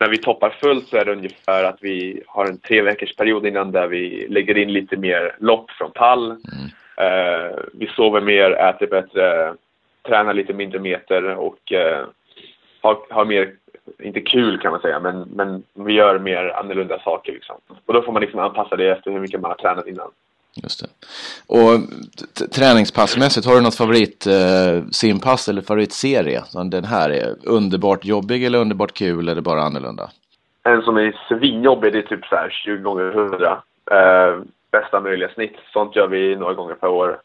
när 0.00 0.08
vi 0.08 0.18
toppar 0.18 0.50
fullt 0.50 0.88
så 0.88 0.96
är 0.96 1.04
det 1.04 1.12
ungefär 1.12 1.64
att 1.64 1.78
vi 1.80 2.22
har 2.26 2.46
en 2.46 2.58
tre 2.58 2.82
veckors 2.82 3.16
period 3.16 3.46
innan 3.46 3.72
där 3.72 3.88
vi 3.88 4.26
lägger 4.28 4.58
in 4.58 4.72
lite 4.72 4.96
mer 4.96 5.36
lopp 5.38 5.70
från 5.70 5.90
pall. 5.90 6.30
Mm. 6.30 6.70
Eh, 6.96 7.58
vi 7.72 7.86
sover 7.86 8.20
mer, 8.20 8.50
äter 8.50 8.86
bättre, 8.86 9.54
tränar 10.02 10.34
lite 10.34 10.52
mindre 10.52 10.78
meter 10.78 11.36
och 11.36 11.72
eh, 11.72 12.06
har, 12.80 12.98
har 13.10 13.24
mer, 13.24 13.52
inte 13.98 14.20
kul 14.20 14.58
kan 14.58 14.72
man 14.72 14.80
säga, 14.80 15.00
men, 15.00 15.20
men 15.20 15.62
vi 15.74 15.92
gör 15.92 16.18
mer 16.18 16.48
annorlunda 16.48 16.98
saker 16.98 17.32
liksom. 17.32 17.56
Och 17.86 17.94
då 17.94 18.02
får 18.02 18.12
man 18.12 18.22
liksom 18.22 18.40
anpassa 18.40 18.76
det 18.76 18.90
efter 18.90 19.10
hur 19.10 19.20
mycket 19.20 19.40
man 19.40 19.50
har 19.50 19.58
tränat 19.58 19.86
innan. 19.86 20.10
Just 20.54 20.80
det. 20.80 20.88
Och 21.46 21.80
träningspassmässigt, 22.50 23.46
har 23.46 23.54
du 23.54 23.60
något 23.60 23.76
favorit 23.76 24.26
eh, 24.26 24.84
simpass 24.90 25.48
eller 25.48 25.62
favoritserie? 25.62 26.42
Den 26.70 26.84
här 26.84 27.10
är 27.10 27.34
underbart 27.44 28.04
jobbig 28.04 28.44
eller 28.44 28.58
underbart 28.58 28.92
kul 28.92 29.28
eller 29.28 29.42
bara 29.42 29.62
annorlunda? 29.62 30.10
En 30.62 30.82
som 30.82 30.96
är 30.96 31.16
svinjobbig, 31.28 31.92
det 31.92 31.98
är 31.98 32.02
typ 32.02 32.26
så 32.26 32.36
här 32.36 32.50
20 32.50 32.82
gånger 32.82 33.10
100. 33.10 33.62
Eh, 33.90 34.42
bästa 34.72 35.00
möjliga 35.00 35.28
snitt. 35.28 35.56
Sånt 35.72 35.96
gör 35.96 36.06
vi 36.08 36.36
några 36.36 36.54
gånger 36.54 36.74
per 36.74 36.88
år. 36.88 37.20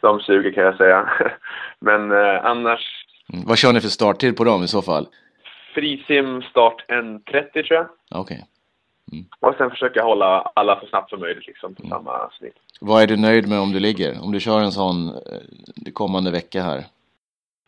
De 0.00 0.20
suger 0.20 0.52
kan 0.52 0.64
jag 0.64 0.76
säga. 0.76 1.10
Men 1.78 2.12
eh, 2.12 2.44
annars... 2.44 3.06
Mm. 3.32 3.44
Vad 3.46 3.58
kör 3.58 3.72
ni 3.72 3.80
för 3.80 3.88
starttid 3.88 4.36
på 4.36 4.44
dem 4.44 4.62
i 4.62 4.68
så 4.68 4.82
fall? 4.82 5.06
Frisim 5.74 6.42
start 6.42 6.84
1.30 6.88 7.52
tror 7.52 7.64
jag. 7.70 7.86
Okej. 8.10 8.20
Okay. 8.20 8.38
Mm. 9.12 9.24
Och 9.40 9.54
sen 9.58 9.70
försöka 9.70 10.02
hålla 10.02 10.40
alla 10.54 10.80
så 10.80 10.86
snabbt 10.86 11.10
som 11.10 11.20
möjligt 11.20 11.46
liksom, 11.46 11.74
på 11.74 11.82
mm. 11.82 11.90
samma 11.90 12.30
snitt. 12.38 12.54
Vad 12.80 13.02
är 13.02 13.06
du 13.06 13.16
nöjd 13.16 13.48
med 13.48 13.60
om 13.60 13.72
du 13.72 13.80
ligger? 13.80 14.22
Om 14.22 14.32
du 14.32 14.40
kör 14.40 14.60
en 14.60 14.72
sån 14.72 15.08
eh, 15.08 15.92
kommande 15.92 16.30
vecka 16.30 16.62
här? 16.62 16.84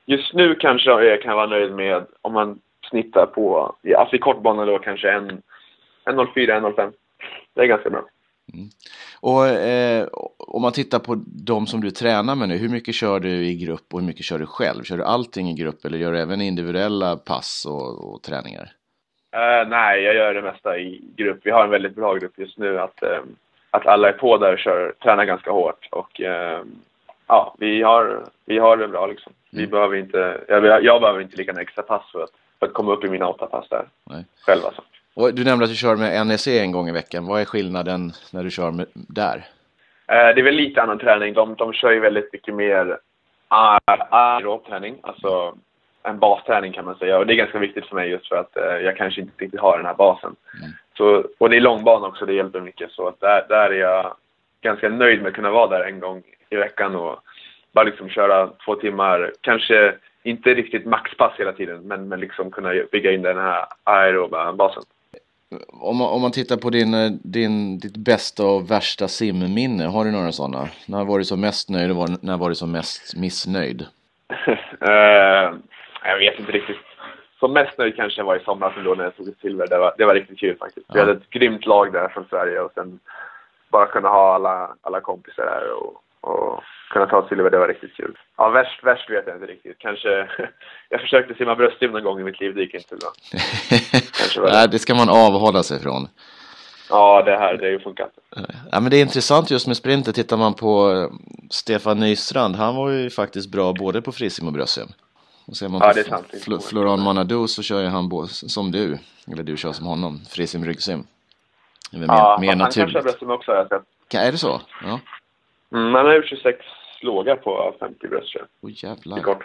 Just 0.07 0.35
nu 0.35 0.55
kanske 0.55 0.91
jag 0.91 1.23
kan 1.23 1.37
vara 1.37 1.47
nöjd 1.47 1.73
med 1.73 2.07
om 2.23 2.33
man 2.33 2.59
snittar 2.91 3.27
på, 3.27 3.75
alltså 3.99 4.17
i 4.17 4.19
kortbana 4.19 4.65
då 4.65 4.79
kanske 4.79 5.11
en 5.13 5.43
1.04, 6.05 6.33
1.05. 6.35 6.93
Det 7.55 7.61
är 7.61 7.67
ganska 7.67 7.91
bra. 7.91 8.05
Mm. 8.55 8.69
Och 9.21 9.47
eh, 9.47 10.09
om 10.39 10.63
man 10.63 10.73
tittar 10.73 10.99
på 10.99 11.23
de 11.27 11.67
som 11.67 11.81
du 11.81 11.91
tränar 11.91 12.35
med 12.35 12.49
nu, 12.49 12.57
hur 12.57 12.69
mycket 12.69 12.95
kör 12.95 13.21
du 13.21 13.47
i 13.47 13.55
grupp 13.55 13.95
och 13.95 14.01
hur 14.01 14.07
mycket 14.07 14.25
kör 14.25 14.39
du 14.39 14.47
själv? 14.47 14.83
Kör 14.85 14.97
du 14.97 15.05
allting 15.05 15.51
i 15.51 15.55
grupp 15.55 15.85
eller 15.85 15.99
gör 15.99 16.13
du 16.13 16.21
även 16.21 16.41
individuella 16.41 17.17
pass 17.17 17.67
och, 17.69 18.15
och 18.15 18.23
träningar? 18.23 18.73
Uh, 19.37 19.69
nej, 19.69 20.03
jag 20.03 20.15
gör 20.15 20.35
det 20.35 20.43
mesta 20.43 20.79
i 20.79 21.01
grupp. 21.17 21.41
Vi 21.43 21.51
har 21.51 21.65
en 21.65 21.71
väldigt 21.71 21.95
bra 21.95 22.15
grupp 22.15 22.33
just 22.39 22.59
nu. 22.59 22.81
Att, 22.81 23.03
uh, 23.03 23.19
att 23.71 23.87
alla 23.87 24.09
är 24.09 24.13
på 24.13 24.37
där 24.39 24.53
och 24.53 24.59
kör, 24.59 24.93
tränar 25.03 25.25
ganska 25.25 25.51
hårt. 25.51 25.89
Och 25.93 26.21
eh, 26.21 26.61
ja, 27.27 27.55
vi 27.59 27.83
har, 27.83 28.25
vi 28.45 28.59
har 28.59 28.77
det 28.77 28.89
bra 28.89 29.07
liksom. 29.07 29.33
Vi 29.51 29.59
Mm. 29.59 29.71
behöver 29.71 29.97
inte, 29.97 30.41
jag, 30.49 30.85
jag 30.85 31.01
behöver 31.01 31.21
inte 31.21 31.37
ligga 31.37 31.53
en 31.53 31.59
extra 31.59 31.83
pass 31.83 32.03
för 32.13 32.23
att, 32.23 32.31
för 32.59 32.67
att 32.67 32.73
komma 32.73 32.93
upp 32.93 33.05
i 33.05 33.09
mina 33.09 33.29
åtta 33.29 33.47
pass 33.47 33.69
där. 33.69 33.85
Nej. 34.05 34.25
Själv 34.47 34.65
alltså. 34.65 34.83
Och 35.15 35.35
du 35.35 35.45
nämnde 35.45 35.65
att 35.65 35.71
du 35.71 35.77
kör 35.77 35.97
med 35.97 36.27
NEC 36.27 36.47
en 36.49 36.73
gång 36.73 36.89
i 36.89 36.93
veckan. 36.93 37.27
Vad 37.27 37.41
är 37.41 37.45
skillnaden 37.45 38.13
när 38.33 38.43
du 38.45 38.51
kör 38.51 38.71
med, 38.71 38.87
där? 38.93 39.37
Eh, 40.09 40.35
det 40.35 40.41
är 40.41 40.43
väl 40.43 40.55
lite 40.55 40.83
annan 40.83 40.99
träning. 40.99 41.35
De, 41.35 41.55
de 41.55 41.73
kör 41.73 41.91
ju 41.91 42.01
väldigt 42.01 42.33
mycket 42.33 42.55
mer 42.55 42.99
aer- 43.49 44.07
aerob 44.11 44.67
träning, 44.67 44.99
alltså 45.03 45.55
en 46.07 46.19
basträning 46.19 46.73
kan 46.73 46.85
man 46.85 46.95
säga. 46.99 47.19
Och 47.19 47.27
det 47.27 47.33
är 47.33 47.37
ganska 47.37 47.59
viktigt 47.59 47.87
för 47.87 47.95
mig 47.95 48.09
just 48.11 48.29
för 48.29 48.37
att 48.37 48.57
eh, 48.57 48.65
jag 48.65 48.97
kanske 48.97 49.21
inte 49.21 49.45
riktigt 49.45 49.61
har 49.61 49.77
den 49.77 49.87
här 49.87 49.95
basen. 49.95 50.37
Mm. 50.61 50.71
Så, 50.97 51.25
och 51.39 51.51
det 51.51 51.57
är 51.57 51.61
långbana 51.61 52.07
också, 52.07 52.27
det 52.27 52.33
hjälper 52.35 52.61
mycket. 52.61 52.91
Så 52.91 53.09
att 53.09 53.21
där, 53.21 53.47
där 53.49 53.71
är 53.71 53.81
jag 53.81 54.15
ganska 54.61 54.89
nöjd 54.89 55.23
med 55.23 55.29
att 55.29 55.35
kunna 55.35 55.51
vara 55.51 55.79
där 55.79 55.85
en 55.85 56.01
gång 56.01 56.23
i 56.51 56.57
veckan 56.57 56.97
och 56.97 57.19
bara 57.73 57.85
liksom 57.85 58.09
köra 58.09 58.49
två 58.65 58.75
timmar. 58.75 59.33
Kanske 59.41 59.95
inte 60.23 60.55
riktigt 60.55 60.87
maxpass 60.87 61.33
hela 61.39 61.53
tiden, 61.53 61.81
men, 61.83 62.09
men 62.09 62.21
liksom 62.21 62.51
kunna 62.51 62.73
bygga 62.93 63.13
in 63.13 63.23
den 63.23 63.37
här 63.39 63.65
aeroba 63.85 64.53
basen. 64.53 64.83
Om 65.69 65.97
man, 65.97 66.09
om 66.09 66.23
man 66.23 66.33
tittar 66.33 66.57
på 66.57 66.71
din, 66.71 66.95
eh, 66.95 67.11
din, 67.25 67.79
ditt 67.79 67.97
bästa 67.97 68.47
och 68.47 68.71
värsta 68.71 69.09
simminne, 69.09 69.85
har 69.85 70.05
du 70.05 70.11
några 70.11 70.33
sådana? 70.33 70.69
När 70.89 71.05
var 71.05 71.19
du 71.19 71.25
som 71.25 71.41
mest 71.41 71.71
nöjd 71.71 71.91
och 71.91 71.97
var- 71.97 72.27
när 72.27 72.37
var 72.37 72.49
du 72.49 72.55
som 72.55 72.73
mest 72.73 73.17
missnöjd? 73.17 73.87
Eh, 74.81 75.51
jag 76.09 76.19
vet 76.19 76.39
inte 76.39 76.53
riktigt. 76.53 76.77
Som 77.41 77.53
mest 77.53 77.79
nöjd 77.79 77.97
kanske 77.97 78.21
jag 78.21 78.27
var 78.27 78.37
i 78.37 78.45
somras 78.45 78.73
ändå 78.77 78.95
när 78.95 79.05
jag 79.05 79.17
tog 79.17 79.29
ett 79.29 79.41
silver. 79.41 79.67
Det 79.67 79.79
var, 79.79 79.95
det 79.99 80.05
var 80.05 80.15
riktigt 80.15 80.39
kul 80.39 80.57
faktiskt. 80.59 80.87
Vi 80.89 80.99
Ja. 80.99 81.01
hade 81.01 81.13
ett 81.13 81.31
grymt 81.31 81.67
lag 81.67 81.93
där 81.93 82.09
från 82.09 82.25
Sverige 82.31 82.61
och 82.61 82.73
sen 82.75 82.99
bara 83.69 83.87
kunna 83.87 84.09
ha 84.09 84.35
alla, 84.35 84.75
alla 84.81 85.01
kompisar 85.01 85.45
där 85.45 85.73
och, 85.73 86.03
och 86.31 86.63
kunna 86.91 87.07
ta 87.07 87.29
silver, 87.29 87.51
det 87.51 87.59
var 87.59 87.69
riktigt 87.69 87.95
kul. 87.97 88.19
Ja, 88.37 88.49
värst, 88.49 88.85
värst 88.85 89.11
vet 89.11 89.25
jag 89.27 89.37
inte 89.37 89.47
riktigt. 89.47 89.79
Kanske, 89.79 90.09
jag 90.89 91.01
försökte 91.01 91.35
simma 91.35 91.55
bröstsim 91.55 91.91
någon 91.93 92.05
gång 92.05 92.21
i 92.21 92.25
mitt 92.25 92.41
liv, 92.41 92.55
det 92.55 92.61
gick 92.61 92.75
inte 92.75 92.97
bra. 92.97 93.11
Kanske 94.19 94.41
var 94.41 94.47
det. 94.51 94.53
Nej, 94.53 94.69
det 94.69 94.79
ska 94.79 94.95
man 94.95 95.09
avhålla 95.09 95.63
sig 95.63 95.81
från. 95.83 96.09
Ja, 96.91 97.23
det 97.23 97.37
här, 97.37 97.55
det 97.57 97.65
har 97.65 97.71
ju 97.71 97.81
funkat. 97.81 98.11
Ja, 98.73 98.81
men 98.81 98.91
det 98.91 98.97
är 98.97 99.01
intressant 99.03 99.51
just 99.51 99.67
med 99.67 99.77
sprinter. 99.77 100.13
Tittar 100.13 100.37
man 100.37 100.55
på 100.55 100.91
eh, 100.93 101.11
Stefan 101.51 102.01
Nystrand, 102.01 102.57
han 102.57 102.77
var 102.77 102.91
ju 102.91 103.11
faktiskt 103.11 103.53
bra 103.53 103.73
både 103.73 104.03
på 104.03 104.13
frisim 104.13 104.47
och 104.47 104.53
bröstsim. 104.53 104.87
Och 105.47 105.57
ser 105.57 105.69
man 105.69 105.81
Ja, 105.81 105.93
på. 105.93 106.39
Fl 106.45 106.59
Florian 106.59 107.01
Manadou 107.03 107.47
så 107.47 107.63
kör 107.63 107.81
ju 107.83 107.87
han 107.89 108.09
både, 108.09 108.29
som 108.29 108.71
du, 108.73 108.99
eller 109.33 109.43
du 109.43 109.57
kör 109.57 109.73
som 109.73 109.87
honom, 109.87 110.21
frisim, 110.31 110.65
ryggsim. 110.65 111.07
Ja, 111.91 111.99
mer, 111.99 112.07
mer 112.09 112.49
han 112.49 112.59
kanske 112.59 112.81
naturligt. 112.81 113.05
bröstsim 113.05 113.31
också 113.31 113.51
har 113.51 113.59
jag 113.59 113.69
sett. 113.69 113.83
Kan- 114.09 114.23
Är 114.23 114.33
det 114.33 114.39
så? 114.39 114.61
Ja. 114.85 115.01
Mm, 115.73 115.95
han 115.95 116.07
har 116.07 116.15
gjort 116.15 116.29
26 116.29 116.59
lågar 117.03 117.37
på 117.37 117.75
50 117.81 118.09
bröst 118.09 118.33
tror. 118.33 118.47
Åh 118.61 118.71
är 118.71 118.85
jävlar. 118.85 119.37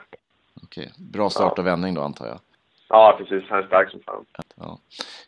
Okej. 0.63 0.91
Bra 0.97 1.29
start 1.29 1.59
och 1.59 1.65
vändning 1.67 1.93
då 1.93 2.01
antar 2.01 2.27
jag. 2.27 2.39
Ja, 2.89 3.15
precis. 3.17 3.49
Han 3.49 3.59
är 3.59 3.67
stark 3.67 3.91
som 3.91 3.99
fan. 3.99 4.25
Ja. 4.55 4.79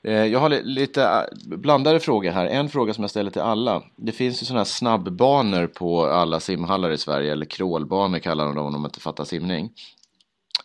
Eh, 0.04 0.26
Jag 0.26 0.40
har 0.40 0.50
li- 0.50 0.64
lite 0.64 1.04
eh, 1.04 1.58
blandade 1.58 2.00
frågor 2.00 2.32
här. 2.32 2.46
En 2.46 2.70
fråga 2.70 2.94
som 2.94 3.04
jag 3.04 3.12
ställer 3.12 3.32
till 3.32 3.42
alla. 3.42 3.84
Det 3.96 4.12
finns 4.12 4.42
ju 4.42 4.46
sådana 4.46 4.60
här 4.60 4.66
snabbbanor 4.66 5.68
på 5.68 6.06
alla 6.06 6.40
simhallar 6.40 6.92
i 6.92 6.98
Sverige, 6.98 7.32
eller 7.32 7.46
crawlbanor 7.46 8.20
kallar 8.20 8.46
de 8.46 8.56
dem 8.56 8.66
om 8.66 8.74
de 8.74 8.86
inte 8.86 9.00
fattar 9.00 9.24
simning. 9.24 9.70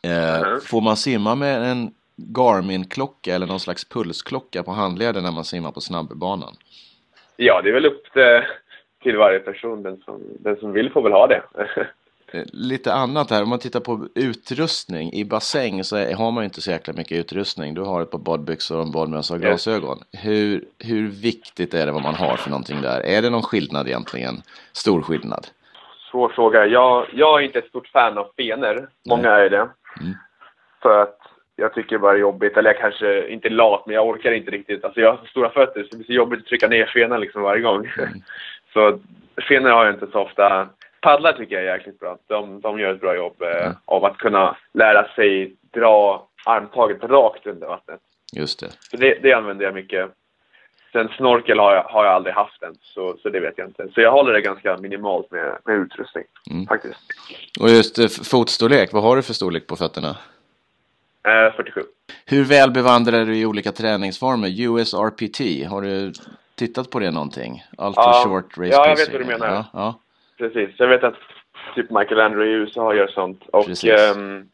Eh, 0.02 0.40
Mhm. 0.48 0.60
Får 0.60 0.80
man 0.80 0.96
simma 0.96 1.34
med 1.34 1.70
en 1.70 1.90
Garmin-klocka 2.16 3.34
eller 3.34 3.46
någon 3.46 3.60
slags 3.60 3.88
pulsklocka 3.88 4.62
på 4.62 4.70
handleden 4.70 5.22
när 5.24 5.32
man 5.32 5.44
simmar 5.44 5.70
på 5.70 5.80
snabbbanan? 5.80 6.54
Ja, 7.36 7.62
det 7.62 7.68
är 7.68 7.72
väl 7.74 7.86
upp 7.86 8.02
till, 9.02 9.16
varje 9.16 9.38
person. 9.38 9.82
Den 9.82 9.96
som, 9.96 10.20
den 10.40 10.56
som 10.56 10.72
vill 10.72 10.90
får 10.90 11.02
väl 11.02 11.12
ha 11.12 11.26
det. 11.26 11.42
Eh, 12.32 12.42
Lite 12.52 12.92
annat 12.92 13.30
här, 13.30 13.42
om 13.42 13.48
man 13.48 13.58
tittar 13.58 13.80
på 13.80 14.08
utrustning. 14.14 15.12
I 15.12 15.24
bassäng 15.24 15.84
så 15.84 15.96
har 15.96 16.30
man 16.30 16.42
ju 16.42 16.44
inte 16.44 16.60
så 16.60 16.70
jäkla 16.70 16.92
mycket 16.92 17.18
utrustning. 17.18 17.74
Du 17.74 17.80
har 17.80 18.02
ett 18.02 18.10
par 18.10 18.18
badbyxor 18.18 18.76
och 18.76 18.82
en 18.82 18.90
badmössa 18.92 19.34
och 19.34 19.40
glasögon. 19.40 19.98
Hur, 20.12 20.64
hur 20.78 21.08
viktigt 21.08 21.74
är 21.74 21.86
det 21.86 21.92
vad 21.92 22.02
man 22.02 22.14
har 22.14 22.36
för 22.36 22.50
någonting 22.50 22.80
där? 22.82 23.00
Är 23.00 23.22
det 23.22 23.30
någon 23.30 23.42
skillnad 23.42 23.86
egentligen? 23.88 24.42
Stor 24.72 25.02
skillnad? 25.02 25.46
Svår 26.10 26.28
fråga. 26.28 26.66
Jag, 26.66 27.06
jag 27.12 27.40
är 27.40 27.44
inte 27.44 27.58
ett 27.58 27.68
stort 27.68 27.88
fan 27.88 28.18
av 28.18 28.26
fenor. 28.36 28.88
Många 29.08 29.30
är 29.30 29.50
det. 29.50 29.68
Mm. 30.00 30.14
För 30.82 31.02
att 31.02 31.18
jag 31.56 31.74
tycker 31.74 31.98
bara 31.98 32.12
det 32.12 32.18
är 32.18 32.20
jobbigt. 32.20 32.56
Eller 32.56 32.70
jag 32.70 32.80
kanske 32.80 33.28
inte 33.28 33.48
är 33.48 33.50
lat, 33.50 33.86
men 33.86 33.94
jag 33.94 34.06
orkar 34.06 34.32
inte 34.32 34.50
riktigt. 34.50 34.84
Alltså 34.84 35.00
jag 35.00 35.10
har 35.10 35.16
så 35.16 35.26
stora 35.26 35.50
fötter 35.50 35.82
så 35.82 35.88
det 35.90 35.96
blir 35.96 36.06
så 36.06 36.12
jobbigt 36.12 36.40
att 36.40 36.46
trycka 36.46 36.68
ner 36.68 36.86
fenan 36.86 37.20
liksom 37.20 37.42
varje 37.42 37.62
gång. 37.62 37.86
Mm. 37.98 38.10
så 38.72 38.98
fenor 39.48 39.70
har 39.70 39.84
jag 39.84 39.94
inte 39.94 40.06
så 40.12 40.20
ofta. 40.20 40.68
Paddlar 41.00 41.32
tycker 41.32 41.54
jag 41.54 41.64
är 41.64 41.76
jäkligt 41.76 42.00
bra. 42.00 42.18
De, 42.26 42.60
de 42.60 42.78
gör 42.80 42.94
ett 42.94 43.00
bra 43.00 43.16
jobb 43.16 43.42
eh, 43.42 43.48
Mm. 43.66 43.76
av 43.84 44.04
att 44.04 44.16
kunna 44.18 44.56
lära 44.74 45.08
sig 45.08 45.54
dra 45.74 46.26
armtaget 46.46 47.04
rakt 47.04 47.46
under 47.46 47.66
vattnet. 47.66 48.00
Just 48.36 48.60
det. 48.60 48.68
Så 48.90 48.96
det, 48.96 49.18
det 49.22 49.32
använder 49.32 49.64
jag 49.64 49.74
mycket. 49.74 50.10
Sen 50.98 51.08
snorkel 51.16 51.58
har 51.58 51.74
jag, 51.74 51.82
har 51.82 52.04
jag 52.04 52.14
aldrig 52.14 52.34
haft 52.34 52.62
än, 52.62 52.74
så, 52.82 53.16
så 53.22 53.28
det 53.28 53.40
vet 53.40 53.54
jag 53.58 53.68
inte. 53.68 53.88
Så 53.94 54.00
jag 54.00 54.12
håller 54.12 54.32
det 54.32 54.40
ganska 54.40 54.76
minimalt 54.76 55.30
med, 55.30 55.58
med 55.64 55.76
utrustning, 55.76 56.24
Mm. 56.50 56.66
faktiskt. 56.66 57.00
Och 57.60 57.68
just 57.70 57.98
eh, 57.98 58.06
fotstorlek, 58.30 58.92
vad 58.92 59.02
har 59.02 59.16
du 59.16 59.22
för 59.22 59.32
storlek 59.34 59.66
på 59.66 59.76
fötterna? 59.76 60.08
Eh, 61.28 61.52
47. 61.56 61.80
Hur 62.26 62.44
väl 62.44 62.70
bevandrad 62.70 63.14
är 63.20 63.26
du 63.26 63.36
i 63.38 63.46
olika 63.46 63.72
träningsformer? 63.72 64.48
USRPT, 64.48 65.68
har 65.70 65.82
du 65.82 66.12
tittat 66.54 66.90
på 66.90 66.98
det 66.98 67.10
någonting? 67.10 67.62
Ultra 67.78 68.02
Ja. 68.02 68.22
short 68.26 68.58
race 68.58 68.70
Ja, 68.70 68.88
jag 68.88 68.96
vet 68.96 69.12
vad 69.12 69.20
du 69.20 69.24
menar. 69.24 69.46
Ja, 69.48 69.64
ja. 69.72 70.00
Precis. 70.38 70.70
Jag 70.78 70.88
vet 70.88 71.04
att 71.04 71.14
typ 71.74 71.90
Michael 71.90 72.20
Andrew 72.20 72.50
i 72.50 72.54
USA 72.54 72.94
gör 72.94 73.06
sånt. 73.06 73.42
Och 73.52 73.84
ehm, 73.84 74.48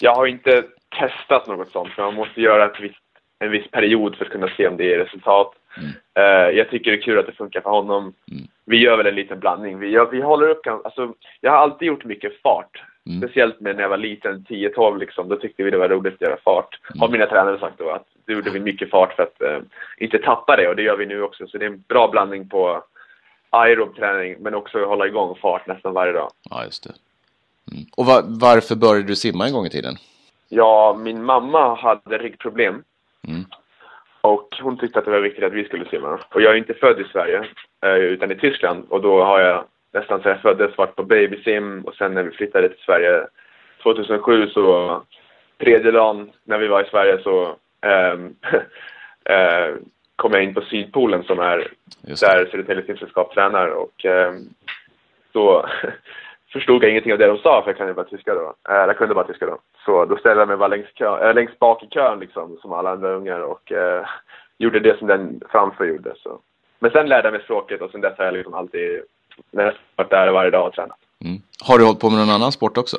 jag 0.00 0.14
har 0.14 0.26
inte 0.26 0.62
testat 0.98 1.46
något 1.46 1.72
sånt, 1.72 1.92
för 1.92 2.02
man 2.02 2.14
måste 2.14 2.40
göra 2.40 2.64
ett 2.64 2.80
visst, 2.80 2.98
en 3.40 3.50
viss 3.50 3.70
period 3.70 4.16
för 4.16 4.24
att 4.24 4.30
kunna 4.30 4.48
se 4.56 4.68
om 4.68 4.76
det 4.76 4.84
ger 4.84 4.98
resultat. 4.98 5.52
Mm. 5.76 5.90
Eh, 6.14 6.56
jag 6.58 6.70
tycker 6.70 6.90
det 6.90 6.96
är 6.96 7.02
kul 7.02 7.18
att 7.18 7.26
det 7.26 7.32
funkar 7.32 7.60
för 7.60 7.70
honom. 7.70 8.02
Mm. 8.02 8.42
Vi 8.64 8.76
gör 8.76 8.96
väl 8.96 9.06
en 9.06 9.14
liten 9.14 9.40
blandning. 9.40 9.78
Vi, 9.78 9.88
gör, 9.88 10.10
vi 10.10 10.20
håller 10.20 10.48
upp, 10.48 10.66
alltså, 10.66 11.14
jag 11.40 11.50
har 11.50 11.58
alltid 11.58 11.88
gjort 11.88 12.04
mycket 12.04 12.42
fart. 12.42 12.82
Mm. 13.06 13.20
Speciellt 13.20 13.60
med 13.60 13.76
när 13.76 13.82
jag 13.82 13.88
var 13.88 13.96
liten, 13.96 14.44
10-12 14.48 14.98
liksom, 14.98 15.28
då 15.28 15.36
tyckte 15.36 15.62
vi 15.62 15.70
det 15.70 15.78
var 15.78 15.88
roligt 15.88 16.14
att 16.14 16.20
göra 16.20 16.36
fart. 16.44 16.78
Mm. 16.90 17.00
Har 17.00 17.08
mina 17.08 17.26
tränare 17.26 17.58
sagt 17.58 17.78
då, 17.78 17.90
att 17.90 18.06
då 18.26 18.32
gjorde 18.32 18.50
vi 18.50 18.60
mycket 18.60 18.90
fart 18.90 19.12
för 19.12 19.22
att 19.22 19.42
eh, 19.42 19.58
inte 19.98 20.18
tappa 20.18 20.56
det 20.56 20.68
och 20.68 20.76
det 20.76 20.82
gör 20.82 20.96
vi 20.96 21.06
nu 21.06 21.22
också. 21.22 21.46
Så 21.46 21.58
det 21.58 21.64
är 21.64 21.70
en 21.70 21.84
bra 21.88 22.08
blandning 22.08 22.48
på 22.48 22.82
aerob 23.50 23.96
träning 23.96 24.36
men 24.40 24.54
också 24.54 24.84
hålla 24.84 25.06
igång 25.06 25.36
fart 25.42 25.66
nästan 25.66 25.94
varje 25.94 26.12
dag. 26.12 26.30
ja 26.50 26.64
just 26.64 26.84
det. 26.84 26.92
Mm. 27.72 27.84
Och 27.96 28.06
va- 28.06 28.22
varför 28.26 28.76
började 28.76 29.06
du 29.06 29.16
simma 29.16 29.46
en 29.46 29.52
gång 29.52 29.66
i 29.66 29.70
tiden? 29.70 29.94
Ja, 30.48 30.98
min 31.00 31.24
mamma 31.24 31.74
hade 31.74 32.18
ryggproblem 32.18 32.82
Mm. 33.28 33.44
och 34.20 34.48
hon 34.62 34.78
tyckte 34.78 34.98
att 34.98 35.04
det 35.04 35.10
var 35.10 35.20
viktigt 35.20 35.44
att 35.44 35.52
vi 35.52 35.64
skulle 35.64 35.84
simma. 35.84 36.18
Och 36.34 36.42
jag 36.42 36.52
är 36.52 36.56
inte 36.56 36.74
född 36.74 37.00
i 37.00 37.04
Sverige 37.04 37.44
eh, 37.84 37.94
utan 37.94 38.32
i 38.32 38.36
Tyskland 38.36 38.86
och 38.88 39.02
då 39.02 39.24
har 39.24 39.40
jag 39.40 39.64
nästan 39.92 40.22
sedan 40.22 40.32
jag 40.32 40.42
föddes 40.42 40.78
varit 40.78 40.96
på 40.96 41.02
babysim 41.02 41.84
och 41.84 41.94
sen 41.94 42.14
när 42.14 42.22
vi 42.22 42.30
flyttade 42.30 42.68
till 42.68 42.84
Sverige 42.84 43.26
2007 43.82 44.48
så 44.48 45.02
tredje 45.58 45.90
dagen 45.90 46.30
när 46.44 46.58
vi 46.58 46.68
var 46.68 46.82
i 46.82 46.88
Sverige 46.90 47.22
så 47.22 47.56
ehm, 47.80 48.34
eh, 49.24 49.74
kom 50.16 50.32
jag 50.32 50.42
in 50.42 50.54
på 50.54 50.60
Sydpolen 50.60 51.22
som 51.22 51.38
är 51.38 51.68
där 52.02 52.46
Södertälje 52.50 52.86
simsällskap 52.86 53.34
tränar 53.34 53.68
och 53.68 54.04
ehm, 54.04 54.48
då 55.32 55.66
förstod 56.52 56.84
jag 56.84 56.90
ingenting 56.90 57.12
av 57.12 57.18
det 57.18 57.26
de 57.26 57.38
sa 57.38 57.62
för 57.62 57.70
jag 57.70 57.76
kunde 57.78 57.94
bara 57.94 58.06
tyska 58.06 58.34
då. 58.34 58.54
Eh, 58.68 58.74
jag 58.74 58.98
kunde 58.98 59.14
bara 59.14 59.26
tyska 59.26 59.46
då. 59.46 59.58
Så 59.84 60.04
då 60.04 60.16
ställde 60.16 60.40
jag 60.40 60.48
mig 60.48 60.56
bara 60.56 60.68
längst, 60.68 60.94
kö, 60.94 61.28
äh, 61.28 61.34
längst 61.34 61.58
bak 61.58 61.82
i 61.82 61.86
kön 61.86 62.20
liksom 62.20 62.58
som 62.60 62.72
alla 62.72 62.90
andra 62.90 63.12
ungar 63.12 63.40
och 63.40 63.72
eh, 63.72 64.06
gjorde 64.58 64.80
det 64.80 64.98
som 64.98 65.06
den 65.06 65.40
framför 65.50 65.84
gjorde. 65.84 66.14
Så. 66.22 66.40
Men 66.78 66.90
sen 66.90 67.08
lärde 67.08 67.26
jag 67.26 67.32
mig 67.32 67.42
språket 67.42 67.80
och 67.80 67.90
sen 67.90 68.00
dess 68.00 68.18
har 68.18 68.24
jag 68.24 68.34
liksom 68.34 68.54
alltid 68.54 69.02
när 69.50 69.64
jag 69.64 69.74
varit 69.96 70.10
där 70.10 70.32
varje 70.32 70.50
dag 70.50 70.66
och 70.66 70.72
tränat. 70.72 70.98
Mm. 71.24 71.42
Har 71.64 71.78
du 71.78 71.84
hållit 71.84 72.00
på 72.00 72.10
med 72.10 72.18
någon 72.18 72.34
annan 72.34 72.52
sport 72.52 72.78
också? 72.78 72.96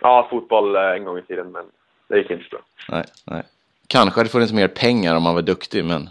Ja, 0.00 0.26
fotboll 0.30 0.76
eh, 0.76 0.82
en 0.82 1.04
gång 1.04 1.18
i 1.18 1.22
tiden 1.22 1.52
men 1.52 1.64
det 2.08 2.18
gick 2.18 2.30
inte 2.30 2.44
så 2.44 2.50
bra. 2.50 2.60
Nej, 2.88 3.04
nej. 3.26 3.42
Kanske 3.88 4.20
hade 4.20 4.28
det 4.28 4.32
funnits 4.32 4.52
mer 4.52 4.68
pengar 4.68 5.16
om 5.16 5.22
man 5.22 5.34
var 5.34 5.42
duktig, 5.42 5.84
men 5.84 6.08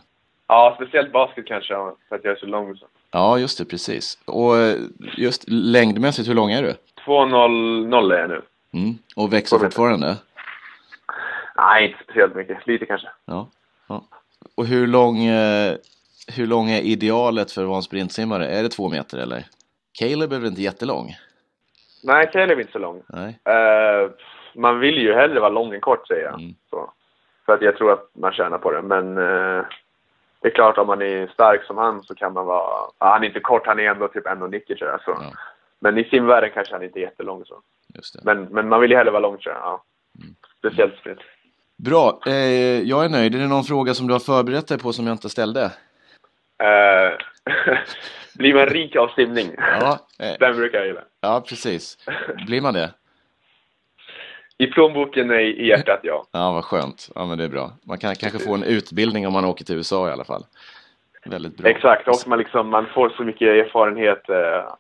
Ja, 0.48 0.74
speciellt 0.76 1.12
basket 1.12 1.46
kanske 1.46 1.74
för 2.10 2.16
att 2.16 2.24
jag 2.24 2.32
är 2.32 2.40
så 2.40 2.46
lång. 2.46 2.78
Så. 2.78 2.86
Ja, 3.12 3.40
just 3.40 3.58
det, 3.58 3.66
precis. 3.66 4.18
Och 4.26 4.58
eh, 4.58 4.78
just 5.18 5.44
längdmässigt, 5.48 6.30
hur 6.30 6.34
lång 6.34 6.52
är 6.52 6.64
du? 6.64 6.74
2-0 7.06 8.14
är 8.14 8.20
jag 8.20 8.30
nu. 8.30 8.42
Mm. 8.74 8.98
Och 9.16 9.34
växer 9.34 9.60
fortfarande? 9.60 10.16
Nej, 11.58 11.86
inte 11.86 12.04
speciellt 12.04 12.36
mycket. 12.36 12.68
Lite 12.68 12.86
kanske. 12.86 13.08
Ja. 13.26 13.50
ja. 13.88 14.04
Och 14.56 14.66
hur 14.66 14.88
lång, 14.88 15.26
eh, 15.26 15.76
hur 16.36 16.48
lång 16.48 16.70
är 16.70 16.82
idealet 16.82 17.52
för 17.52 17.62
att 17.62 17.68
vara 17.68 17.78
en 17.78 17.84
sprintsimmare? 17.84 18.48
Är 18.48 18.64
det 18.64 18.70
två 18.70 18.90
meter 18.90 19.18
eller? 19.18 19.44
Caleb 20.00 20.34
är 20.34 20.40
väl 20.40 20.50
inte 20.50 20.62
jättelång? 20.62 21.16
Nej, 22.04 22.30
Caleb 22.34 22.58
är 22.58 22.62
inte 22.62 22.74
så 22.74 22.80
lång. 22.80 23.02
Nej. 23.08 23.40
Eh, 23.46 24.10
man 24.56 24.80
vill 24.80 24.98
ju 24.98 25.14
hellre 25.14 25.40
vara 25.40 25.50
lång 25.50 25.74
än 25.74 25.82
kort 25.82 26.08
säger 26.08 26.24
jag. 26.24 26.34
Mm. 26.34 26.56
Så. 26.70 26.92
För 27.46 27.54
att 27.54 27.62
jag 27.62 27.78
tror 27.78 27.92
att 27.92 28.10
man 28.14 28.34
tjänar 28.34 28.58
på 28.58 28.72
det. 28.72 28.82
Men 28.82 29.18
eh, 29.18 29.66
det 30.46 30.50
är 30.50 30.56
klart 30.56 30.78
om 30.78 30.88
man 30.88 31.02
är 31.02 31.28
stark 31.28 31.64
som 31.64 31.78
han 31.78 32.04
så 32.04 32.16
kan 32.16 32.34
man 32.34 32.46
vara, 32.46 32.90
ja, 33.00 33.08
han 33.14 33.24
är 33.24 33.28
inte 33.28 33.40
kort, 33.40 33.68
han 33.68 33.80
är 33.80 33.84
ändå 33.84 34.08
typ 34.08 34.26
1,90 34.26 34.78
tror 34.78 34.90
jag. 34.90 35.02
Så. 35.02 35.12
Ja. 35.12 35.32
Men 35.80 35.98
i 35.98 36.04
simvärlden 36.04 36.50
kanske 36.54 36.74
han 36.74 36.84
inte 36.84 37.00
är 37.00 37.02
jättelång 37.02 37.46
så. 37.46 37.62
Men, 38.24 38.44
men 38.44 38.70
man 38.70 38.82
vill 38.82 38.92
ju 38.92 38.98
hellre 38.98 39.12
vara 39.12 39.22
lång 39.22 39.38
tror 39.38 39.56
jag. 39.56 39.64
Ja. 39.64 39.84
Mm. 40.22 40.36
Speciellt 40.60 40.98
sprint. 40.98 41.20
Bra, 41.78 42.20
eh, 42.26 42.82
jag 42.82 43.06
är 43.06 43.10
nöjd. 43.10 43.36
Är 43.36 43.40
det 43.40 43.48
någon 43.48 43.64
fråga 43.64 43.94
som 43.94 44.08
du 44.08 44.14
har 44.14 44.20
förberett 44.20 44.68
dig 44.68 44.80
på 44.80 44.94
som 44.94 45.08
jag 45.08 45.14
inte 45.14 45.30
ställde? 45.30 45.64
Eh, 46.64 47.18
blir 48.38 48.54
man 48.54 48.66
rik 48.66 48.96
av 48.96 49.08
simning? 49.08 49.56
Ja, 49.58 50.00
eh, 50.20 50.36
Den 50.40 50.56
brukar 50.56 50.78
jag 50.78 50.88
gilla. 50.88 51.04
ja 51.22 51.44
precis. 51.50 51.98
Blir 52.48 52.62
man 52.62 52.74
det? 52.74 52.94
I 54.58 54.68
plånboken, 54.68 55.28
nej. 55.28 55.62
I 55.62 55.68
hjärtat, 55.68 56.00
ja. 56.04 56.26
Ja, 56.32 56.54
vad 56.54 56.64
skönt. 56.66 57.10
Ja, 57.16 57.26
men 57.26 57.38
det 57.38 57.44
är 57.44 57.50
bra. 57.50 57.72
Man 57.84 57.98
kan 57.98 58.16
kanske 58.16 58.40
få 58.40 58.54
en 58.54 58.64
utbildning 58.64 59.28
om 59.28 59.34
man 59.34 59.46
åker 59.46 59.66
till 59.66 59.76
USA 59.76 60.10
i 60.10 60.12
alla 60.12 60.24
fall. 60.24 60.46
Väldigt 61.26 61.58
bra. 61.58 61.70
Exakt, 61.70 62.08
och 62.08 62.28
man, 62.28 62.40
liksom, 62.40 62.70
man 62.70 62.86
får 62.94 63.10
så 63.10 63.24
mycket 63.24 63.48
erfarenhet 63.48 64.30
eh, 64.30 64.74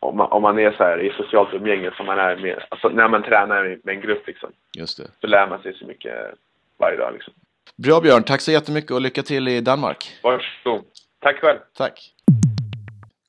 om, 0.00 0.16
man, 0.16 0.32
om 0.32 0.42
man 0.42 0.58
är 0.58 0.70
så 0.70 0.84
här 0.84 1.00
i 1.00 1.10
socialt 1.16 1.54
umgänge 1.54 1.90
som 1.96 2.06
man 2.06 2.18
är 2.18 2.36
med, 2.36 2.64
alltså 2.68 2.88
när 2.88 3.08
man 3.08 3.22
tränar 3.22 3.78
med 3.84 3.94
en 3.94 4.00
grupp 4.00 4.26
liksom. 4.26 4.50
Just 4.78 4.98
det. 4.98 5.10
Så 5.20 5.26
lär 5.26 5.48
man 5.48 5.62
sig 5.62 5.74
så 5.74 5.86
mycket 5.86 6.14
varje 6.78 6.96
dag 6.96 7.12
liksom. 7.12 7.34
Bra 7.76 8.00
Björn, 8.00 8.22
tack 8.22 8.40
så 8.40 8.52
jättemycket 8.52 8.90
och 8.90 9.00
lycka 9.00 9.22
till 9.22 9.48
i 9.48 9.60
Danmark. 9.60 10.14
Varsågod. 10.22 10.84
Tack 11.20 11.36
själv. 11.36 11.58
Tack. 11.76 12.12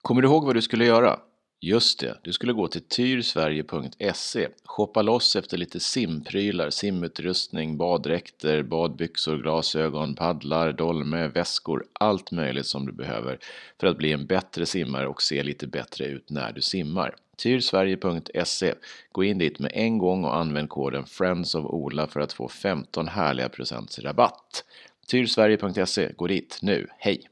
Kommer 0.01 0.21
du 0.21 0.27
ihåg 0.27 0.45
vad 0.45 0.55
du 0.55 0.61
skulle 0.61 0.85
göra? 0.85 1.19
Just 1.61 1.99
det, 1.99 2.17
du 2.23 2.33
skulle 2.33 2.53
gå 2.53 2.67
till 2.67 2.81
tyrsverige.se, 2.81 4.47
shoppa 4.65 5.01
loss 5.01 5.35
efter 5.35 5.57
lite 5.57 5.79
simprylar, 5.79 6.69
simutrustning, 6.69 7.77
baddräkter, 7.77 8.63
badbyxor, 8.63 9.37
glasögon, 9.37 10.15
paddlar, 10.15 10.71
dolme, 10.71 11.27
väskor, 11.27 11.85
allt 11.93 12.31
möjligt 12.31 12.65
som 12.65 12.85
du 12.85 12.91
behöver 12.91 13.39
för 13.79 13.87
att 13.87 13.97
bli 13.97 14.11
en 14.11 14.25
bättre 14.25 14.65
simmare 14.65 15.07
och 15.07 15.21
se 15.21 15.43
lite 15.43 15.67
bättre 15.67 16.05
ut 16.05 16.29
när 16.29 16.51
du 16.51 16.61
simmar. 16.61 17.15
Tyrsverige.se, 17.37 18.73
gå 19.11 19.23
in 19.23 19.37
dit 19.37 19.59
med 19.59 19.71
en 19.73 19.97
gång 19.97 20.23
och 20.23 20.35
använd 20.35 20.69
koden 20.69 21.05
Friends 21.05 21.55
of 21.55 21.65
Ola 21.65 22.07
för 22.07 22.19
att 22.19 22.33
få 22.33 22.47
15 22.47 23.07
härliga 23.07 23.49
procents 23.49 23.99
rabatt. 23.99 24.63
Tyrsverige.se, 25.07 26.11
gå 26.15 26.27
dit 26.27 26.59
nu, 26.61 26.87
hej! 26.97 27.29